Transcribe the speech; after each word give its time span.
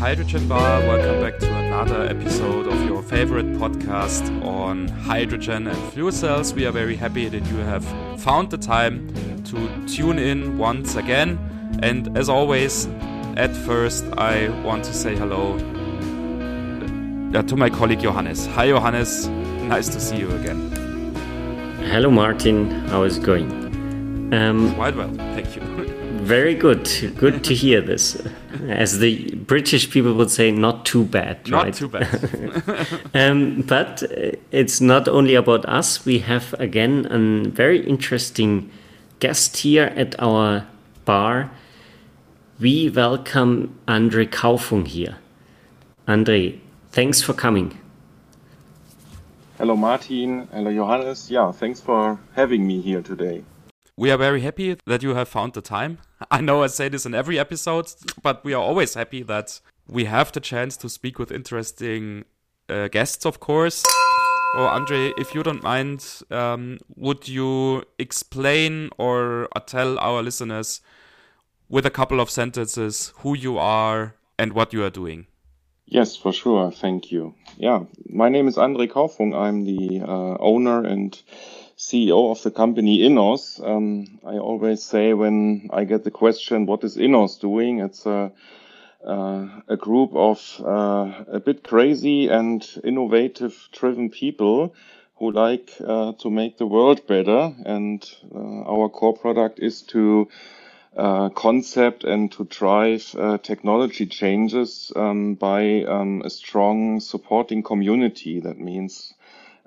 Hydrogen 0.00 0.48
Bar. 0.48 0.80
Welcome 0.80 1.20
back 1.20 1.38
to 1.40 1.54
another 1.54 2.04
episode 2.04 2.66
of 2.66 2.82
your 2.86 3.02
favorite 3.02 3.44
podcast 3.58 4.42
on 4.42 4.88
hydrogen 4.88 5.66
and 5.66 5.92
fuel 5.92 6.10
cells. 6.10 6.54
We 6.54 6.64
are 6.64 6.72
very 6.72 6.96
happy 6.96 7.28
that 7.28 7.44
you 7.44 7.58
have 7.58 7.84
found 8.18 8.50
the 8.50 8.56
time 8.56 9.12
to 9.44 9.86
tune 9.86 10.18
in 10.18 10.56
once 10.56 10.96
again. 10.96 11.38
And 11.82 12.16
as 12.16 12.30
always, 12.30 12.86
at 13.36 13.54
first, 13.54 14.06
I 14.16 14.48
want 14.64 14.84
to 14.86 14.94
say 14.94 15.14
hello 15.14 15.56
uh, 17.34 17.42
to 17.42 17.56
my 17.56 17.68
colleague 17.68 18.00
Johannes. 18.00 18.46
Hi, 18.46 18.68
Johannes. 18.68 19.28
Nice 19.28 19.90
to 19.90 20.00
see 20.00 20.16
you 20.16 20.30
again. 20.30 20.70
Hello, 21.90 22.10
Martin. 22.10 22.70
How 22.88 23.02
is 23.02 23.18
it 23.18 23.22
going? 23.22 23.52
Um, 24.32 24.74
Quite 24.76 24.96
well, 24.96 25.12
thank 25.36 25.56
you. 25.56 25.88
Very 26.30 26.54
good. 26.54 26.88
Good 27.16 27.42
to 27.42 27.56
hear 27.56 27.80
this. 27.80 28.16
As 28.68 29.00
the 29.00 29.34
British 29.34 29.90
people 29.90 30.14
would 30.14 30.30
say, 30.30 30.52
not 30.52 30.86
too 30.86 31.04
bad. 31.04 31.48
Not 31.48 31.64
right? 31.64 31.74
too 31.74 31.88
bad. 31.88 33.02
um, 33.14 33.62
but 33.62 34.04
it's 34.52 34.80
not 34.80 35.08
only 35.08 35.34
about 35.34 35.66
us. 35.66 36.06
We 36.06 36.20
have 36.20 36.54
again 36.60 37.08
a 37.10 37.48
very 37.50 37.84
interesting 37.84 38.70
guest 39.18 39.56
here 39.56 39.92
at 39.96 40.14
our 40.22 40.68
bar. 41.04 41.50
We 42.60 42.90
welcome 42.90 43.76
Andre 43.88 44.26
Kaufung 44.26 44.86
here. 44.86 45.16
Andre, 46.06 46.60
thanks 46.92 47.20
for 47.20 47.32
coming. 47.32 47.76
Hello, 49.58 49.74
Martin. 49.74 50.46
Hello, 50.52 50.72
Johannes. 50.72 51.28
Yeah, 51.28 51.50
thanks 51.50 51.80
for 51.80 52.20
having 52.36 52.68
me 52.68 52.80
here 52.80 53.02
today. 53.02 53.42
We 53.96 54.12
are 54.12 54.16
very 54.16 54.42
happy 54.42 54.76
that 54.86 55.02
you 55.02 55.16
have 55.16 55.28
found 55.28 55.54
the 55.54 55.60
time. 55.60 55.98
I 56.30 56.40
know 56.40 56.62
I 56.62 56.66
say 56.66 56.88
this 56.88 57.06
in 57.06 57.14
every 57.14 57.38
episode, 57.38 57.92
but 58.22 58.44
we 58.44 58.52
are 58.52 58.62
always 58.62 58.94
happy 58.94 59.22
that 59.22 59.60
we 59.88 60.04
have 60.04 60.32
the 60.32 60.40
chance 60.40 60.76
to 60.78 60.88
speak 60.88 61.18
with 61.18 61.32
interesting 61.32 62.24
uh, 62.68 62.88
guests, 62.88 63.24
of 63.24 63.40
course. 63.40 63.84
Oh, 64.54 64.66
Andre, 64.66 65.12
if 65.16 65.34
you 65.34 65.42
don't 65.42 65.62
mind, 65.62 66.04
um, 66.30 66.78
would 66.96 67.28
you 67.28 67.84
explain 67.98 68.90
or 68.98 69.48
uh, 69.54 69.60
tell 69.60 69.98
our 70.00 70.22
listeners 70.22 70.80
with 71.68 71.86
a 71.86 71.90
couple 71.90 72.20
of 72.20 72.28
sentences 72.28 73.12
who 73.18 73.36
you 73.36 73.58
are 73.58 74.14
and 74.38 74.52
what 74.52 74.72
you 74.72 74.82
are 74.84 74.90
doing? 74.90 75.26
Yes, 75.86 76.16
for 76.16 76.32
sure. 76.32 76.70
Thank 76.70 77.10
you. 77.10 77.34
Yeah, 77.56 77.84
my 78.08 78.28
name 78.28 78.48
is 78.48 78.58
Andre 78.58 78.86
Kaufung. 78.86 79.34
I'm 79.34 79.64
the 79.64 80.00
uh, 80.00 80.36
owner 80.38 80.84
and 80.84 81.20
CEO 81.80 82.30
of 82.30 82.42
the 82.42 82.50
company 82.50 82.98
Innos. 82.98 83.58
Um, 83.58 84.20
I 84.22 84.36
always 84.36 84.82
say 84.82 85.14
when 85.14 85.70
I 85.72 85.84
get 85.84 86.04
the 86.04 86.10
question, 86.10 86.66
what 86.66 86.84
is 86.84 86.98
Innos 86.98 87.40
doing? 87.40 87.80
It's 87.80 88.04
a, 88.04 88.32
uh, 89.02 89.48
a 89.66 89.78
group 89.78 90.10
of 90.14 90.38
uh, 90.62 91.24
a 91.32 91.40
bit 91.40 91.64
crazy 91.64 92.28
and 92.28 92.62
innovative 92.84 93.70
driven 93.72 94.10
people 94.10 94.74
who 95.16 95.32
like 95.32 95.70
uh, 95.82 96.12
to 96.18 96.28
make 96.28 96.58
the 96.58 96.66
world 96.66 97.06
better. 97.06 97.54
And 97.64 98.06
uh, 98.34 98.62
our 98.70 98.90
core 98.90 99.16
product 99.16 99.58
is 99.58 99.80
to 99.94 100.28
uh, 100.94 101.30
concept 101.30 102.04
and 102.04 102.30
to 102.32 102.44
drive 102.44 103.14
uh, 103.18 103.38
technology 103.38 104.04
changes 104.04 104.92
um, 104.94 105.34
by 105.34 105.84
um, 105.84 106.20
a 106.26 106.28
strong 106.30 107.00
supporting 107.00 107.62
community. 107.62 108.40
That 108.40 108.58
means 108.58 109.14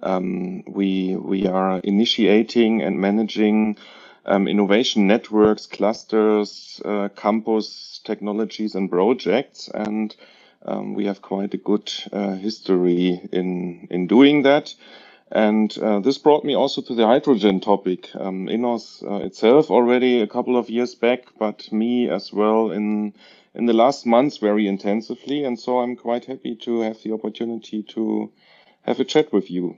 um, 0.04 0.64
we 0.68 1.16
we 1.16 1.48
are 1.48 1.80
initiating 1.80 2.82
and 2.82 3.00
managing 3.00 3.78
um, 4.26 4.48
innovation 4.48 5.08
networks, 5.08 5.66
clusters, 5.66 6.82
uh, 6.86 7.10
campus 7.16 8.00
technologies, 8.04 8.76
and 8.76 8.90
projects, 8.90 9.70
and 9.74 10.16
um, 10.66 10.94
we 10.94 11.06
have 11.06 11.22
quite 11.22 11.54
a 11.54 11.58
good 11.58 11.92
uh, 12.12 12.34
history 12.36 13.22
in 13.32 13.88
in 13.90 14.08
doing 14.08 14.44
that. 14.44 14.76
And 15.32 15.76
uh, 15.80 16.00
this 16.00 16.20
brought 16.20 16.44
me 16.46 16.56
also 16.56 16.82
to 16.82 16.94
the 16.94 17.08
hydrogen 17.08 17.60
topic. 17.60 18.10
Um, 18.14 18.48
Innos 18.48 19.02
uh, 19.04 19.26
itself 19.26 19.72
already 19.72 20.22
a 20.22 20.28
couple 20.28 20.58
of 20.58 20.70
years 20.70 20.96
back, 20.96 21.26
but 21.40 21.72
me 21.72 22.10
as 22.10 22.32
well 22.32 22.72
in 22.72 23.14
in 23.56 23.66
the 23.66 23.74
last 23.74 24.06
months 24.06 24.38
very 24.38 24.68
intensively. 24.68 25.44
And 25.44 25.60
so 25.60 25.80
I'm 25.80 25.96
quite 25.96 26.26
happy 26.26 26.56
to 26.58 26.82
have 26.82 27.02
the 27.04 27.14
opportunity 27.14 27.84
to 27.84 28.32
have 28.84 29.00
a 29.00 29.06
chat 29.06 29.32
with 29.32 29.50
you 29.50 29.78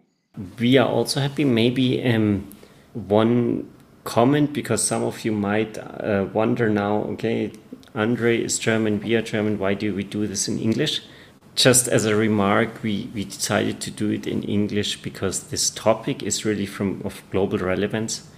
we 0.59 0.77
are 0.77 0.87
also 0.87 1.19
happy. 1.19 1.45
Maybe 1.45 2.03
um, 2.03 2.55
one 2.93 3.69
comment 4.03 4.53
because 4.53 4.83
some 4.83 5.03
of 5.03 5.25
you 5.25 5.31
might 5.31 5.77
uh, 5.77 6.27
wonder 6.33 6.69
now. 6.69 7.03
Okay, 7.13 7.51
Andre 7.95 8.41
is 8.41 8.59
German, 8.59 9.01
we 9.01 9.15
are 9.15 9.21
German. 9.21 9.57
Why 9.57 9.73
do 9.73 9.95
we 9.95 10.03
do 10.03 10.27
this 10.27 10.47
in 10.47 10.59
English? 10.59 11.01
Just 11.55 11.87
as 11.87 12.05
a 12.05 12.15
remark, 12.15 12.83
we, 12.83 13.09
we 13.13 13.23
decided 13.23 13.79
to 13.81 13.91
do 13.91 14.11
it 14.11 14.27
in 14.27 14.43
English 14.43 15.01
because 15.01 15.43
this 15.43 15.69
topic 15.69 16.21
is 16.21 16.43
really 16.43 16.65
from 16.65 17.01
of 17.05 17.23
global 17.31 17.57
relevance, 17.57 18.29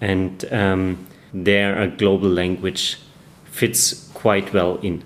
and 0.00 0.44
um, 0.52 1.06
there 1.32 1.80
a 1.80 1.88
global 1.88 2.28
language 2.28 2.98
fits 3.44 4.10
quite 4.12 4.52
well 4.52 4.76
in. 4.82 5.04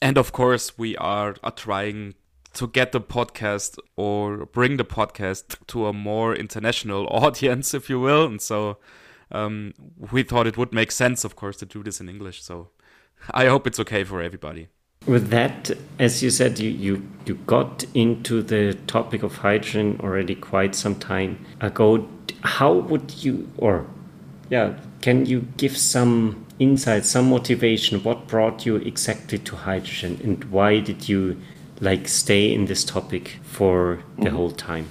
And 0.00 0.16
of 0.16 0.32
course, 0.32 0.78
we 0.78 0.96
are, 0.96 1.36
are 1.44 1.50
trying 1.50 2.14
to 2.54 2.66
get 2.66 2.92
the 2.92 3.00
podcast 3.00 3.78
or 3.96 4.46
bring 4.46 4.76
the 4.76 4.84
podcast 4.84 5.56
to 5.68 5.86
a 5.86 5.92
more 5.92 6.34
international 6.34 7.06
audience, 7.10 7.74
if 7.74 7.88
you 7.88 8.00
will. 8.00 8.26
And 8.26 8.40
so 8.40 8.78
um, 9.30 9.72
we 10.12 10.22
thought 10.22 10.46
it 10.46 10.56
would 10.56 10.72
make 10.72 10.92
sense, 10.92 11.24
of 11.24 11.36
course, 11.36 11.56
to 11.58 11.66
do 11.66 11.82
this 11.82 12.00
in 12.00 12.08
English. 12.08 12.42
So 12.42 12.68
I 13.30 13.46
hope 13.46 13.66
it's 13.66 13.80
okay 13.80 14.04
for 14.04 14.22
everybody. 14.22 14.68
With 15.06 15.30
that, 15.30 15.70
as 15.98 16.22
you 16.22 16.30
said, 16.30 16.60
you, 16.60 16.70
you, 16.70 17.08
you 17.26 17.34
got 17.46 17.84
into 17.92 18.40
the 18.40 18.74
topic 18.86 19.24
of 19.24 19.36
hydrogen 19.36 19.98
already 20.00 20.36
quite 20.36 20.76
some 20.76 20.94
time 20.94 21.44
ago. 21.60 22.08
How 22.42 22.72
would 22.72 23.24
you, 23.24 23.50
or 23.56 23.86
yeah, 24.48 24.78
can 25.00 25.26
you 25.26 25.48
give 25.56 25.76
some 25.76 26.46
insight, 26.60 27.04
some 27.04 27.30
motivation? 27.30 28.04
What 28.04 28.28
brought 28.28 28.64
you 28.64 28.76
exactly 28.76 29.38
to 29.38 29.56
hydrogen 29.56 30.20
and 30.22 30.44
why 30.44 30.78
did 30.78 31.08
you 31.08 31.40
like 31.82 32.06
stay 32.06 32.54
in 32.54 32.66
this 32.66 32.84
topic 32.84 33.40
for 33.42 34.02
the 34.16 34.26
mm-hmm. 34.26 34.36
whole 34.36 34.52
time? 34.52 34.86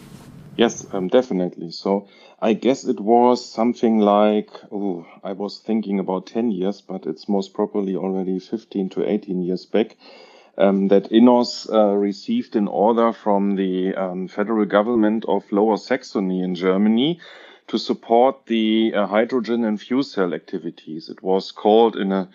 Yes, 0.58 0.86
um, 0.92 1.08
definitely. 1.08 1.72
So 1.72 2.08
I 2.42 2.54
guess 2.54 2.84
it 2.84 3.00
was 3.00 3.44
something 3.44 4.00
like, 4.00 4.50
oh, 4.72 5.08
I 5.24 5.32
was 5.32 5.60
thinking 5.60 6.00
about 6.00 6.28
10 6.28 6.52
years, 6.52 6.82
but 6.82 7.06
it's 7.06 7.30
most 7.30 7.54
probably 7.54 7.96
already 7.96 8.40
15 8.40 8.90
to 8.90 9.10
18 9.10 9.42
years 9.42 9.66
back. 9.66 9.96
Um, 10.58 10.90
that 10.90 11.10
Innos 11.12 11.74
uh, 11.74 11.96
received 11.96 12.58
an 12.58 12.68
order 12.68 13.14
from 13.14 13.56
the 13.56 13.96
um, 13.96 14.28
federal 14.28 14.66
government 14.66 15.24
of 15.26 15.50
Lower 15.50 15.78
Saxony 15.78 16.44
in 16.44 16.56
Germany 16.56 17.22
to 17.68 17.80
support 17.80 18.48
the 18.48 18.94
uh, 18.94 19.08
hydrogen 19.08 19.64
and 19.64 19.80
fuel 19.80 20.04
cell 20.04 20.34
activities. 20.34 21.08
It 21.08 21.24
was 21.24 21.52
called 21.52 21.96
in 21.96 22.12
a 22.12 22.28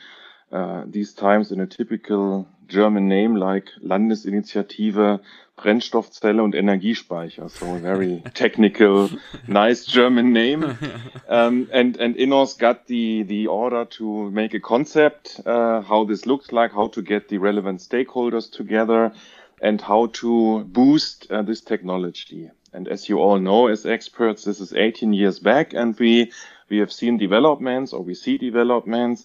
uh, 0.53 0.85
these 0.87 1.13
times 1.13 1.53
in 1.53 1.61
a 1.61 1.67
typical 1.67 2.47
German 2.69 3.09
name 3.09 3.37
like 3.37 3.71
Landesinitiative 3.83 5.21
Brennstoffzelle 5.57 6.43
und 6.43 6.55
Energiespeicher. 6.55 7.49
So 7.49 7.67
a 7.67 7.79
very 7.79 8.23
technical, 8.35 9.09
nice 9.47 9.87
German 9.87 10.33
name. 10.33 10.79
Um, 11.29 11.69
and 11.73 11.97
and 11.97 12.15
Innos 12.15 12.57
got 12.57 12.87
the 12.87 13.25
the 13.25 13.49
order 13.49 13.85
to 13.85 14.31
make 14.31 14.55
a 14.55 14.61
concept, 14.61 15.41
uh, 15.45 15.81
how 15.81 16.05
this 16.05 16.25
looks 16.25 16.53
like, 16.53 16.73
how 16.73 16.87
to 16.89 17.03
get 17.03 17.29
the 17.29 17.39
relevant 17.39 17.81
stakeholders 17.81 18.49
together, 18.49 19.13
and 19.61 19.81
how 19.81 20.07
to 20.07 20.63
boost 20.65 21.27
uh, 21.33 21.43
this 21.43 21.61
technology. 21.61 22.49
And 22.73 22.87
as 22.87 23.09
you 23.09 23.19
all 23.19 23.41
know, 23.41 23.67
as 23.67 23.87
experts, 23.87 24.45
this 24.45 24.61
is 24.61 24.73
18 24.73 25.15
years 25.15 25.41
back, 25.41 25.75
and 25.75 25.99
we 25.99 26.31
we 26.71 26.79
have 26.79 26.93
seen 26.93 27.19
developments, 27.19 27.93
or 27.93 28.05
we 28.05 28.15
see 28.15 28.39
developments 28.39 29.25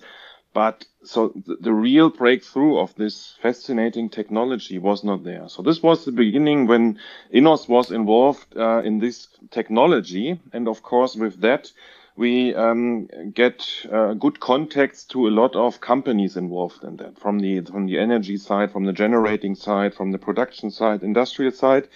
but 0.53 0.86
so 1.03 1.30
the, 1.45 1.56
the, 1.62 1.74
real 1.74 2.09
breakthrough 2.09 2.77
of 2.77 2.94
this 2.95 3.38
fascinating 3.42 4.09
technology 4.09 4.77
was 4.77 5.03
not 5.03 5.24
there. 5.24 5.48
So 5.48 5.62
this 5.62 5.81
was 5.81 6.03
the 6.03 6.12
beginning 6.12 6.68
when 6.68 7.00
Innos 7.33 7.69
was 7.69 7.92
involved 7.92 8.57
uh, 8.57 8.81
in 8.83 9.00
this 9.00 9.27
technology. 9.50 10.39
And 10.51 10.68
of 10.68 10.83
course, 10.83 11.15
with 11.15 11.39
that, 11.42 11.71
we 12.18 12.53
um, 12.53 13.07
get 13.33 13.65
uh, 13.92 14.13
good 14.13 14.39
contacts 14.42 15.06
to 15.06 15.27
a 15.27 15.31
lot 15.31 15.56
of 15.56 15.80
companies 15.80 16.36
involved 16.36 16.83
in 16.83 16.98
that 16.98 17.18
from 17.18 17.39
the, 17.39 17.62
from 17.62 17.86
the 17.86 17.98
energy 17.98 18.38
side, 18.38 18.71
from 18.71 18.86
the 18.86 18.94
generating 18.94 19.56
side, 19.56 19.94
from 19.94 20.12
the 20.12 20.19
production 20.19 20.69
side, 20.69 21.01
industrial 21.01 21.51
side. 21.51 21.88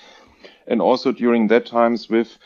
And 0.68 0.82
also 0.82 1.12
during 1.12 1.48
that 1.48 1.66
times 1.66 2.10
with 2.10 2.38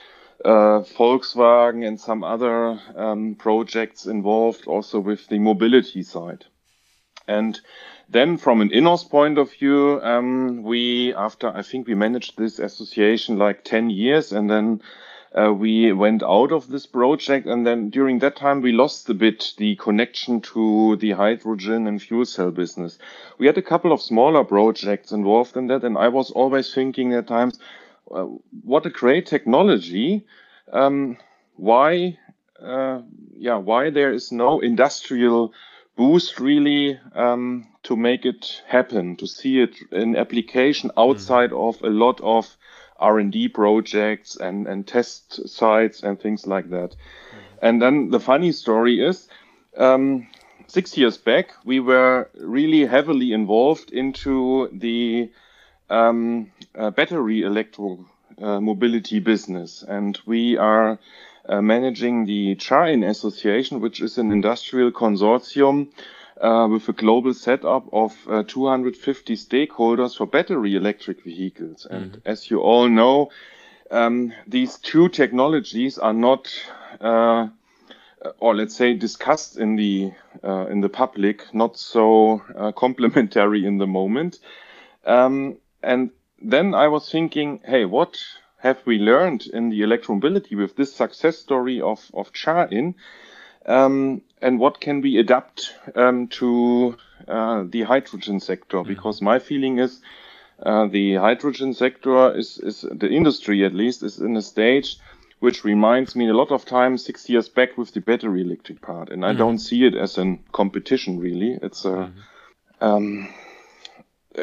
Volkswagen 0.46 1.86
and 1.86 2.00
some 2.00 2.24
other 2.24 2.80
um, 2.96 3.36
projects 3.36 4.06
involved 4.06 4.68
also 4.68 5.00
with 5.00 5.28
the 5.28 5.40
mobility 5.40 6.04
side. 6.04 6.46
And 7.28 7.60
then 8.10 8.38
from 8.38 8.62
an 8.62 8.70
Innos 8.70 9.08
point 9.08 9.38
of 9.38 9.52
view, 9.52 10.00
um, 10.02 10.64
we, 10.64 11.14
after 11.14 11.50
I 11.50 11.62
think 11.62 11.88
we 11.88 11.94
managed 11.94 12.38
this 12.38 12.58
association 12.58 13.38
like 13.38 13.64
10 13.64 13.92
years 13.92 14.32
and 14.32 14.50
then 14.50 14.82
uh, 15.38 15.54
we 15.54 15.92
went 15.94 16.24
out 16.24 16.52
of 16.52 16.70
this 16.70 16.88
project. 16.88 17.46
And 17.46 17.68
then 17.68 17.90
during 17.90 18.20
that 18.20 18.36
time, 18.36 18.62
we 18.62 18.72
lost 18.72 19.10
a 19.10 19.14
bit 19.14 19.54
the 19.58 19.76
connection 19.76 20.42
to 20.42 20.96
the 20.96 21.12
hydrogen 21.12 21.86
and 21.86 22.02
fuel 22.02 22.26
cell 22.26 22.50
business. 22.50 22.98
We 23.38 23.46
had 23.46 23.58
a 23.58 23.62
couple 23.62 23.92
of 23.92 24.02
smaller 24.02 24.44
projects 24.44 25.12
involved 25.12 25.56
in 25.56 25.68
that. 25.68 25.84
And 25.84 25.98
I 25.98 26.08
was 26.08 26.32
always 26.32 26.74
thinking 26.74 27.14
at 27.14 27.28
times, 27.28 27.60
uh, 28.12 28.26
what 28.64 28.86
a 28.86 28.90
great 28.90 29.26
technology. 29.26 30.26
Um, 30.72 31.18
why, 31.56 32.18
uh, 32.62 33.02
yeah, 33.34 33.58
why 33.58 33.90
there 33.90 34.14
is 34.14 34.32
no 34.32 34.60
industrial 34.60 35.54
boost 35.96 36.40
really 36.40 37.00
um, 37.14 37.68
to 37.84 37.96
make 37.96 38.26
it 38.26 38.62
happen, 38.68 39.16
to 39.18 39.28
see 39.28 39.60
it 39.60 39.76
in 39.92 40.16
application 40.16 40.92
outside 40.98 41.52
mm-hmm. 41.52 41.82
of 41.82 41.82
a 41.84 41.94
lot 41.94 42.22
of 42.22 42.58
R&D 42.98 43.50
projects 43.50 44.38
and, 44.38 44.68
and 44.68 44.88
test 44.88 45.50
sites 45.50 46.04
and 46.04 46.20
things 46.20 46.48
like 46.48 46.70
that. 46.70 46.92
Mm-hmm. 46.92 47.66
And 47.66 47.82
then 47.82 48.10
the 48.10 48.20
funny 48.20 48.52
story 48.52 49.00
is, 49.02 49.28
um, 49.78 50.28
six 50.68 50.98
years 50.98 51.18
back, 51.18 51.50
we 51.66 51.80
were 51.80 52.30
really 52.38 52.86
heavily 52.86 53.34
involved 53.34 53.92
into 53.92 54.70
the 54.72 55.30
um, 55.90 56.52
battery 56.74 57.42
electro 57.42 58.06
uh, 58.42 58.60
mobility 58.60 59.20
business, 59.20 59.84
and 59.88 60.20
we 60.26 60.58
are 60.58 61.00
uh, 61.48 61.62
managing 61.62 62.26
the 62.26 62.56
CharIN 62.56 63.08
Association, 63.08 63.82
which 63.82 64.02
is 64.02 64.18
an 64.18 64.32
industrial 64.32 64.92
consortium 64.92 65.90
uh, 66.40 66.68
with 66.70 66.88
a 66.88 66.94
global 66.94 67.34
setup 67.34 67.88
of 67.92 68.16
uh, 68.30 68.44
250 68.44 69.36
stakeholders 69.36 70.16
for 70.16 70.26
battery 70.26 70.76
electric 70.76 71.24
vehicles. 71.24 71.86
And 71.90 72.12
mm-hmm. 72.12 72.30
as 72.30 72.50
you 72.50 72.62
all 72.62 72.88
know, 72.88 73.32
um, 73.92 74.32
these 74.48 74.78
two 74.78 75.10
technologies 75.10 75.98
are 75.98 76.14
not, 76.14 76.50
uh, 77.02 77.48
or 78.40 78.56
let's 78.56 78.76
say, 78.76 78.94
discussed 78.94 79.58
in 79.58 79.76
the 79.76 80.12
uh, 80.44 80.68
in 80.68 80.82
the 80.82 80.90
public, 80.90 81.54
not 81.54 81.78
so 81.78 82.42
uh, 82.56 82.72
complementary 82.76 83.66
in 83.66 83.80
the 83.80 83.88
moment. 83.88 84.40
Um, 85.06 85.58
and 85.82 86.12
then 86.42 86.74
I 86.74 86.88
was 86.88 87.10
thinking, 87.10 87.62
hey, 87.66 87.86
what 87.86 88.18
have 88.58 88.80
we 88.86 88.98
learned 88.98 89.48
in 89.48 89.70
the 89.70 89.82
electromobility 89.82 90.56
with 90.56 90.76
this 90.76 90.94
success 90.94 91.38
story 91.38 91.82
of 91.82 92.10
of 92.14 92.34
CharIN? 92.34 92.96
Um, 93.66 94.22
and 94.42 94.60
what 94.60 94.80
can 94.80 95.02
we 95.02 95.18
adapt 95.18 95.76
um, 95.96 96.28
to 96.30 96.98
uh, 97.28 97.64
the 97.68 97.84
hydrogen 97.84 98.40
sector? 98.40 98.78
Mm-hmm. 98.78 98.90
Because 98.90 99.22
my 99.22 99.40
feeling 99.40 99.80
is 99.80 100.02
uh, 100.64 100.88
the 100.88 101.16
hydrogen 101.16 101.74
sector 101.74 102.36
is, 102.36 102.58
is 102.58 102.86
the 102.92 103.10
industry 103.10 103.66
at 103.66 103.74
least 103.74 104.04
is 104.04 104.20
in 104.20 104.36
a 104.36 104.42
stage 104.42 104.98
which 105.40 105.64
reminds 105.64 106.16
me 106.16 106.28
a 106.28 106.34
lot 106.34 106.52
of 106.52 106.66
times 106.66 107.06
six 107.06 107.30
years 107.30 107.48
back 107.48 107.78
with 107.78 107.94
the 107.94 108.02
battery 108.02 108.42
electric 108.42 108.82
part, 108.82 109.10
and 109.10 109.24
I 109.24 109.30
mm-hmm. 109.30 109.38
don't 109.38 109.58
see 109.58 109.86
it 109.86 109.96
as 109.96 110.18
a 110.18 110.38
competition 110.52 111.20
really. 111.20 111.58
It's 111.62 111.86
a 111.86 112.12
mm-hmm. 112.12 112.86
um, 112.86 113.30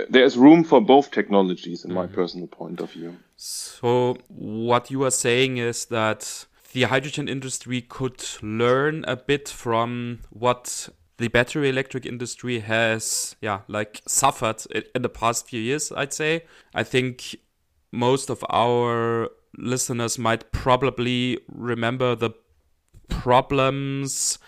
there's 0.09 0.37
room 0.37 0.65
for 0.65 0.81
both 0.81 1.11
technologies 1.11 1.85
in 1.85 1.91
mm-hmm. 1.91 1.99
my 1.99 2.07
personal 2.07 2.47
point 2.47 2.81
of 2.81 2.93
view. 2.93 3.17
So 3.37 4.17
what 4.29 4.91
you 4.91 5.05
are 5.05 5.11
saying 5.11 5.59
is 5.59 5.87
that 5.87 6.47
the 6.73 6.83
hydrogen 6.85 7.29
industry 7.29 7.81
could 7.81 8.23
learn 8.43 9.05
a 9.07 9.17
bit 9.17 9.49
from 9.49 10.21
what 10.31 10.89
the 11.19 11.29
battery 11.29 11.69
electric 11.69 12.05
industry 12.05 12.59
has 12.61 13.37
yeah 13.41 13.61
like 13.69 14.03
suffered 14.07 14.63
in 14.95 15.01
the 15.01 15.09
past 15.09 15.49
few 15.49 15.61
years 15.61 15.91
i'd 15.97 16.13
say 16.13 16.45
i 16.75 16.83
think 16.83 17.37
most 17.93 18.29
of 18.29 18.45
our 18.51 19.31
listeners 19.57 20.19
might 20.19 20.53
probably 20.53 21.39
remember 21.49 22.15
the 22.15 22.31
problems 23.09 24.39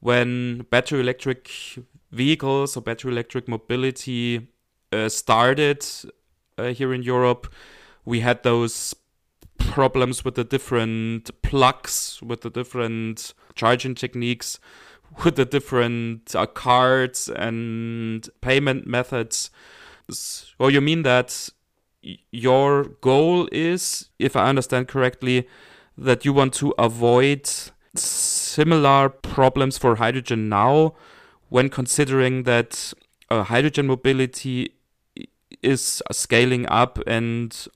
when 0.00 0.66
battery 0.70 1.00
electric 1.00 1.50
vehicles 2.10 2.76
or 2.76 2.80
battery 2.80 3.12
electric 3.12 3.46
mobility 3.46 4.48
started 5.08 5.84
uh, 6.58 6.66
here 6.68 6.92
in 6.92 7.02
Europe. 7.02 7.52
We 8.04 8.20
had 8.20 8.42
those 8.42 8.94
problems 9.58 10.24
with 10.24 10.34
the 10.34 10.44
different 10.44 11.30
plugs, 11.42 12.20
with 12.22 12.42
the 12.42 12.50
different 12.50 13.34
charging 13.54 13.94
techniques, 13.94 14.58
with 15.24 15.36
the 15.36 15.44
different 15.44 16.34
uh, 16.34 16.46
cards 16.46 17.28
and 17.28 18.28
payment 18.40 18.86
methods. 18.86 19.50
So 20.10 20.68
you 20.68 20.80
mean 20.80 21.02
that 21.02 21.48
your 22.30 22.84
goal 23.00 23.48
is, 23.50 24.08
if 24.18 24.36
I 24.36 24.48
understand 24.48 24.88
correctly, 24.88 25.48
that 25.98 26.24
you 26.24 26.32
want 26.32 26.54
to 26.54 26.74
avoid 26.78 27.50
similar 27.94 29.08
problems 29.08 29.78
for 29.78 29.96
hydrogen 29.96 30.48
now 30.48 30.94
when 31.48 31.68
considering 31.68 32.42
that 32.44 32.92
uh, 33.30 33.42
hydrogen 33.44 33.86
mobility 33.86 34.75
is 35.62 36.02
scaling 36.12 36.66
up 36.68 36.98
and 37.06 37.66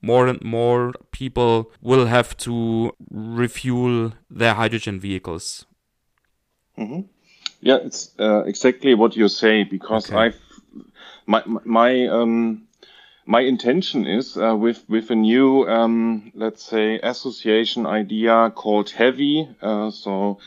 more 0.00 0.26
and 0.26 0.42
more 0.42 0.92
people 1.12 1.70
will 1.80 2.06
have 2.06 2.36
to 2.36 2.92
refuel 3.10 4.12
their 4.28 4.54
hydrogen 4.54 4.98
vehicles. 4.98 5.64
Mm-hmm. 6.76 7.02
Yeah, 7.60 7.78
it's 7.84 8.10
uh, 8.18 8.42
exactly 8.44 8.94
what 8.94 9.16
you 9.16 9.28
say 9.28 9.62
because 9.62 10.08
okay. 10.08 10.16
I've 10.16 10.40
my 11.26 11.42
my 11.64 12.06
um 12.08 12.66
my 13.24 13.40
intention 13.40 14.06
is 14.06 14.36
uh, 14.36 14.56
with 14.56 14.84
with 14.88 15.10
a 15.10 15.14
new 15.14 15.68
um, 15.68 16.32
let's 16.34 16.64
say 16.64 16.98
association 16.98 17.86
idea 17.86 18.50
called 18.54 18.88
HeavHy. 18.88 19.54
Uh, 19.62 19.90
so 19.90 20.38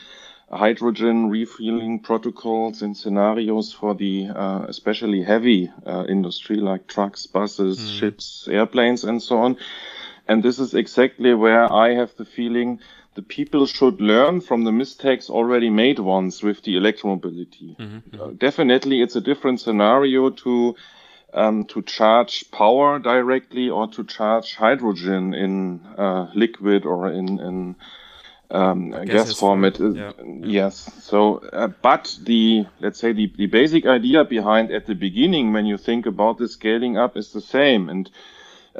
hydrogen 0.50 1.28
refueling 1.28 1.98
protocols 1.98 2.82
and 2.82 2.96
scenarios 2.96 3.72
for 3.72 3.94
the 3.94 4.28
uh, 4.28 4.64
especially 4.68 5.22
heavy 5.22 5.70
uh, 5.84 6.04
industry 6.08 6.56
like 6.56 6.86
trucks, 6.86 7.26
buses, 7.26 7.78
mm. 7.78 7.98
ships, 7.98 8.48
airplanes, 8.50 9.04
and 9.04 9.22
so 9.22 9.38
on. 9.38 9.56
And 10.28 10.42
this 10.42 10.58
is 10.58 10.74
exactly 10.74 11.34
where 11.34 11.72
I 11.72 11.94
have 11.94 12.14
the 12.16 12.24
feeling 12.24 12.80
the 13.14 13.22
people 13.22 13.66
should 13.66 14.00
learn 14.00 14.40
from 14.40 14.64
the 14.64 14.72
mistakes 14.72 15.30
already 15.30 15.70
made 15.70 15.98
once 15.98 16.42
with 16.42 16.62
the 16.62 16.76
electromobility. 16.76 17.76
Mm-hmm. 17.76 18.20
Uh, 18.20 18.26
definitely, 18.36 19.00
it's 19.00 19.16
a 19.16 19.22
different 19.22 19.60
scenario 19.60 20.30
to 20.30 20.76
um, 21.32 21.64
to 21.64 21.82
charge 21.82 22.50
power 22.50 22.98
directly 22.98 23.68
or 23.68 23.88
to 23.88 24.04
charge 24.04 24.54
hydrogen 24.54 25.34
in 25.34 25.80
uh, 25.98 26.30
liquid 26.34 26.84
or 26.84 27.10
in 27.10 27.40
in 27.40 27.76
um, 28.50 28.90
gas 29.06 29.38
format. 29.38 29.78
Yeah. 29.80 30.12
Yes. 30.42 30.90
So, 31.02 31.38
uh, 31.52 31.68
but 31.82 32.16
the 32.22 32.66
let's 32.80 32.98
say 32.98 33.12
the, 33.12 33.32
the 33.36 33.46
basic 33.46 33.86
idea 33.86 34.24
behind 34.24 34.70
at 34.70 34.86
the 34.86 34.94
beginning 34.94 35.52
when 35.52 35.66
you 35.66 35.76
think 35.76 36.06
about 36.06 36.38
the 36.38 36.48
scaling 36.48 36.96
up 36.96 37.16
is 37.16 37.32
the 37.32 37.40
same. 37.40 37.88
And 37.88 38.10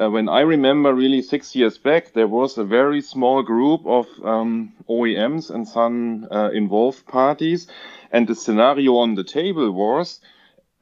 uh, 0.01 0.11
when 0.11 0.29
I 0.29 0.41
remember 0.41 0.95
really 0.95 1.23
six 1.23 1.57
years 1.57 1.79
back, 1.79 2.13
there 2.13 2.29
was 2.29 2.59
a 2.59 2.65
very 2.65 3.01
small 3.01 3.43
group 3.43 3.87
of 3.87 4.07
um, 4.23 4.73
OEMs 4.89 5.51
and 5.51 5.67
some 5.67 6.29
uh, 6.31 6.51
involved 6.51 7.07
parties, 7.07 7.67
and 8.13 8.29
the 8.29 8.35
scenario 8.35 8.97
on 8.97 9.15
the 9.15 9.25
table 9.25 9.71
was 9.73 10.21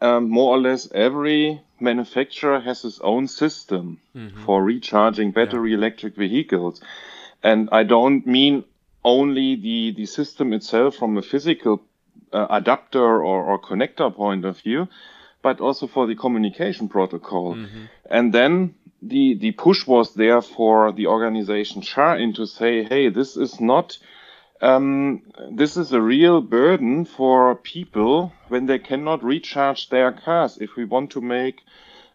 um, 0.01 0.29
more 0.29 0.57
or 0.57 0.61
less 0.61 0.91
every 0.93 1.63
manufacturer 1.81 2.61
has 2.61 2.83
his 2.83 2.99
own 3.01 3.29
system 3.29 4.01
mm-hmm. 4.17 4.45
for 4.45 4.63
recharging 4.63 5.31
battery 5.31 5.71
yeah. 5.71 5.77
electric 5.77 6.17
vehicles. 6.17 6.81
And 7.43 7.69
I 7.73 7.85
don't 7.85 8.27
mean 8.27 8.65
only 9.05 9.57
the, 9.57 9.93
the 9.97 10.07
system 10.07 10.53
itself 10.53 10.97
from 10.97 11.17
a 11.19 11.23
physical 11.23 11.83
uh, 12.33 12.47
adapter 12.51 13.23
or, 13.23 13.45
or 13.45 13.61
connector 13.61 14.15
point 14.15 14.45
of 14.45 14.59
view, 14.61 14.89
but 15.43 15.61
also 15.61 15.87
for 15.87 16.07
the 16.07 16.15
communication 16.15 16.89
protocol. 16.89 17.55
Mm-hmm. 17.55 17.85
And 18.11 18.33
then 18.33 18.75
the, 19.03 19.35
the 19.35 19.53
push 19.53 19.87
was 19.87 20.15
there 20.15 20.41
for 20.41 20.93
the 20.93 21.07
organization 21.07 21.83
CharIN 21.83 22.35
to 22.37 22.47
say, 22.47 22.83
hey, 22.83 23.11
this 23.11 23.37
is 23.37 23.61
not, 23.61 23.99
um, 24.63 25.23
this 25.51 25.77
is 25.77 25.93
a 25.93 26.01
real 26.01 26.41
burden 26.41 27.05
for 27.05 27.55
people 27.57 28.33
when 28.49 28.67
they 28.67 28.79
cannot 28.79 29.23
recharge 29.23 29.91
their 29.91 30.13
cars. 30.13 30.57
If 30.59 30.77
we 30.77 30.87
want 30.87 31.11
to 31.11 31.21
make 31.21 31.61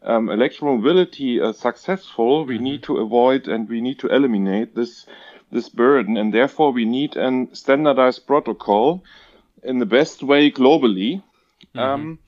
um, 0.01 0.27
electromobility 0.27 1.41
uh, 1.41 1.53
successful, 1.53 2.45
we 2.45 2.55
mm-hmm. 2.55 2.63
need 2.63 2.83
to 2.83 2.97
avoid 2.97 3.47
and 3.47 3.69
we 3.69 3.81
need 3.81 3.99
to 3.99 4.07
eliminate 4.07 4.75
this 4.75 5.05
this 5.51 5.69
burden, 5.69 6.17
and 6.17 6.33
therefore 6.33 6.71
we 6.71 6.85
need 6.85 7.15
a 7.15 7.47
standardized 7.53 8.27
protocol 8.27 9.03
in 9.63 9.79
the 9.79 9.85
best 9.85 10.23
way 10.23 10.51
globally. 10.51 11.21
Mm-hmm. 11.75 11.79
Um, 11.79 12.19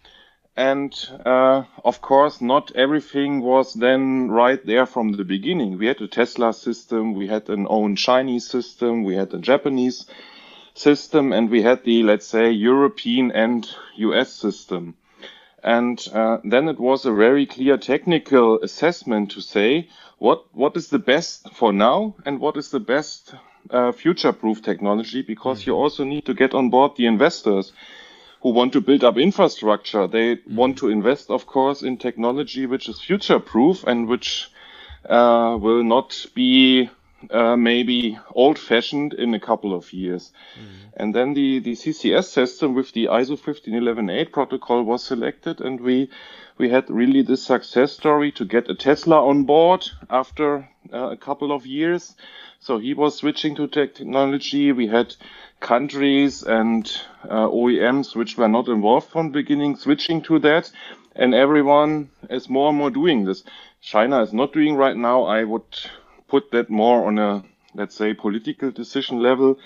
and 0.56 0.94
uh, 1.26 1.64
of 1.84 2.02
course, 2.02 2.42
not 2.42 2.76
everything 2.76 3.42
was 3.42 3.74
then 3.74 4.30
right 4.30 4.64
there 4.66 4.86
from 4.86 5.14
the 5.14 5.24
beginning. 5.24 5.78
We 5.78 5.88
had 5.88 6.02
a 6.02 6.08
Tesla 6.08 6.54
system, 6.54 7.14
we 7.14 7.28
had 7.28 7.50
an 7.50 7.68
own 7.70 7.96
Chinese 7.96 8.50
system, 8.50 9.04
we 9.04 9.16
had 9.16 9.34
a 9.34 9.40
Japanese 9.40 10.06
system, 10.74 11.32
and 11.32 11.50
we 11.50 11.62
had 11.62 11.84
the, 11.84 12.04
let's 12.04 12.28
say, 12.28 12.52
European 12.52 13.32
and 13.32 13.68
US 13.98 14.34
system. 14.34 14.96
And 15.64 16.06
uh, 16.14 16.38
then 16.44 16.68
it 16.68 16.80
was 16.80 17.06
a 17.06 17.14
very 17.14 17.46
clear 17.46 17.78
technical 17.78 18.60
assessment 18.62 19.32
to 19.32 19.42
say, 19.42 19.90
what 20.18 20.46
what 20.54 20.78
is 20.78 20.90
the 20.90 21.00
best 21.00 21.52
for 21.54 21.74
now 21.74 22.16
and 22.26 22.40
what 22.40 22.58
is 22.58 22.70
the 22.70 22.80
best 22.80 23.34
uh, 23.70 23.92
future-proof 23.92 24.62
technology 24.62 25.22
because 25.22 25.66
you 25.66 25.74
also 25.74 26.04
need 26.04 26.26
to 26.26 26.34
get 26.34 26.54
on 26.54 26.70
board 26.70 26.92
the 26.96 27.06
investors 27.06 27.72
who 28.42 28.50
want 28.50 28.74
to 28.74 28.82
build 28.82 29.04
up 29.04 29.18
infrastructure. 29.18 30.08
They 30.08 30.40
want 30.50 30.78
to 30.80 30.90
invest, 30.90 31.30
of 31.30 31.46
course, 31.46 31.84
in 31.84 31.98
technology 31.98 32.66
which 32.66 32.90
is 32.90 33.00
future-proof 33.00 33.84
and 33.86 34.08
which 34.08 34.50
uh, 35.08 35.58
will 35.60 35.84
not 35.84 36.26
be 36.34 36.90
uh, 37.30 37.56
maybe 37.56 38.18
old-fashioned 38.34 39.14
in 39.14 39.34
a 39.34 39.40
couple 39.40 39.74
of 39.74 39.94
years. 39.94 40.32
And 40.98 41.14
then 41.16 41.34
the, 41.34 41.60
the 41.60 41.72
CCS 41.74 42.26
system 42.26 42.74
with 42.76 42.92
the 42.94 43.06
ISO 43.06 43.38
15118 43.40 44.32
protocol 44.32 44.84
was 44.84 45.04
selected 45.04 45.62
and 45.62 45.80
we 45.82 46.10
we 46.58 46.70
had 46.70 46.90
really 46.90 47.24
this 47.24 47.44
success 47.44 47.94
story 47.94 48.32
to 48.34 48.46
get 48.46 48.70
a 48.70 48.76
Tesla 48.76 49.26
on 49.28 49.46
board 49.46 49.90
after 50.10 50.70
uh, 50.94 51.10
a 51.12 51.18
couple 51.18 51.52
of 51.52 51.66
years. 51.66 52.16
So 52.60 52.78
he 52.78 52.94
was 52.94 53.16
switching 53.18 53.56
to 53.56 53.68
technology. 53.68 54.72
We 54.72 54.88
had 54.88 55.16
countries 55.60 56.44
and 56.44 56.86
uh, 57.24 57.48
OEMs 57.48 58.16
which 58.16 58.38
were 58.38 58.48
not 58.50 58.68
involved 58.68 59.10
from 59.10 59.28
the 59.28 59.34
beginning 59.42 59.76
switching 59.78 60.22
to 60.24 60.40
that. 60.40 60.72
And 61.16 61.34
everyone 61.34 62.10
is 62.30 62.48
more 62.50 62.70
and 62.70 62.78
more 62.78 62.92
doing 62.92 63.26
this. 63.26 63.44
China 63.82 64.22
is 64.22 64.32
not 64.34 64.54
doing 64.54 64.76
right 64.76 64.96
now. 64.96 65.24
I 65.24 65.44
would 65.44 65.66
put 66.32 66.52
that 66.52 66.70
more 66.70 67.08
on 67.08 67.20
a, 67.20 67.44
let's 67.76 67.96
say, 67.96 68.14
political 68.14 68.72
decision 68.72 69.20
level 69.22 69.58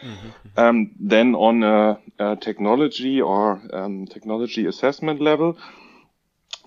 um, 0.58 0.92
than 1.00 1.36
on 1.36 1.64
a, 1.64 2.00
a 2.20 2.36
technology 2.36 3.22
or 3.22 3.62
um, 3.74 4.06
technology 4.08 4.66
assessment 4.66 5.22
level 5.22 5.58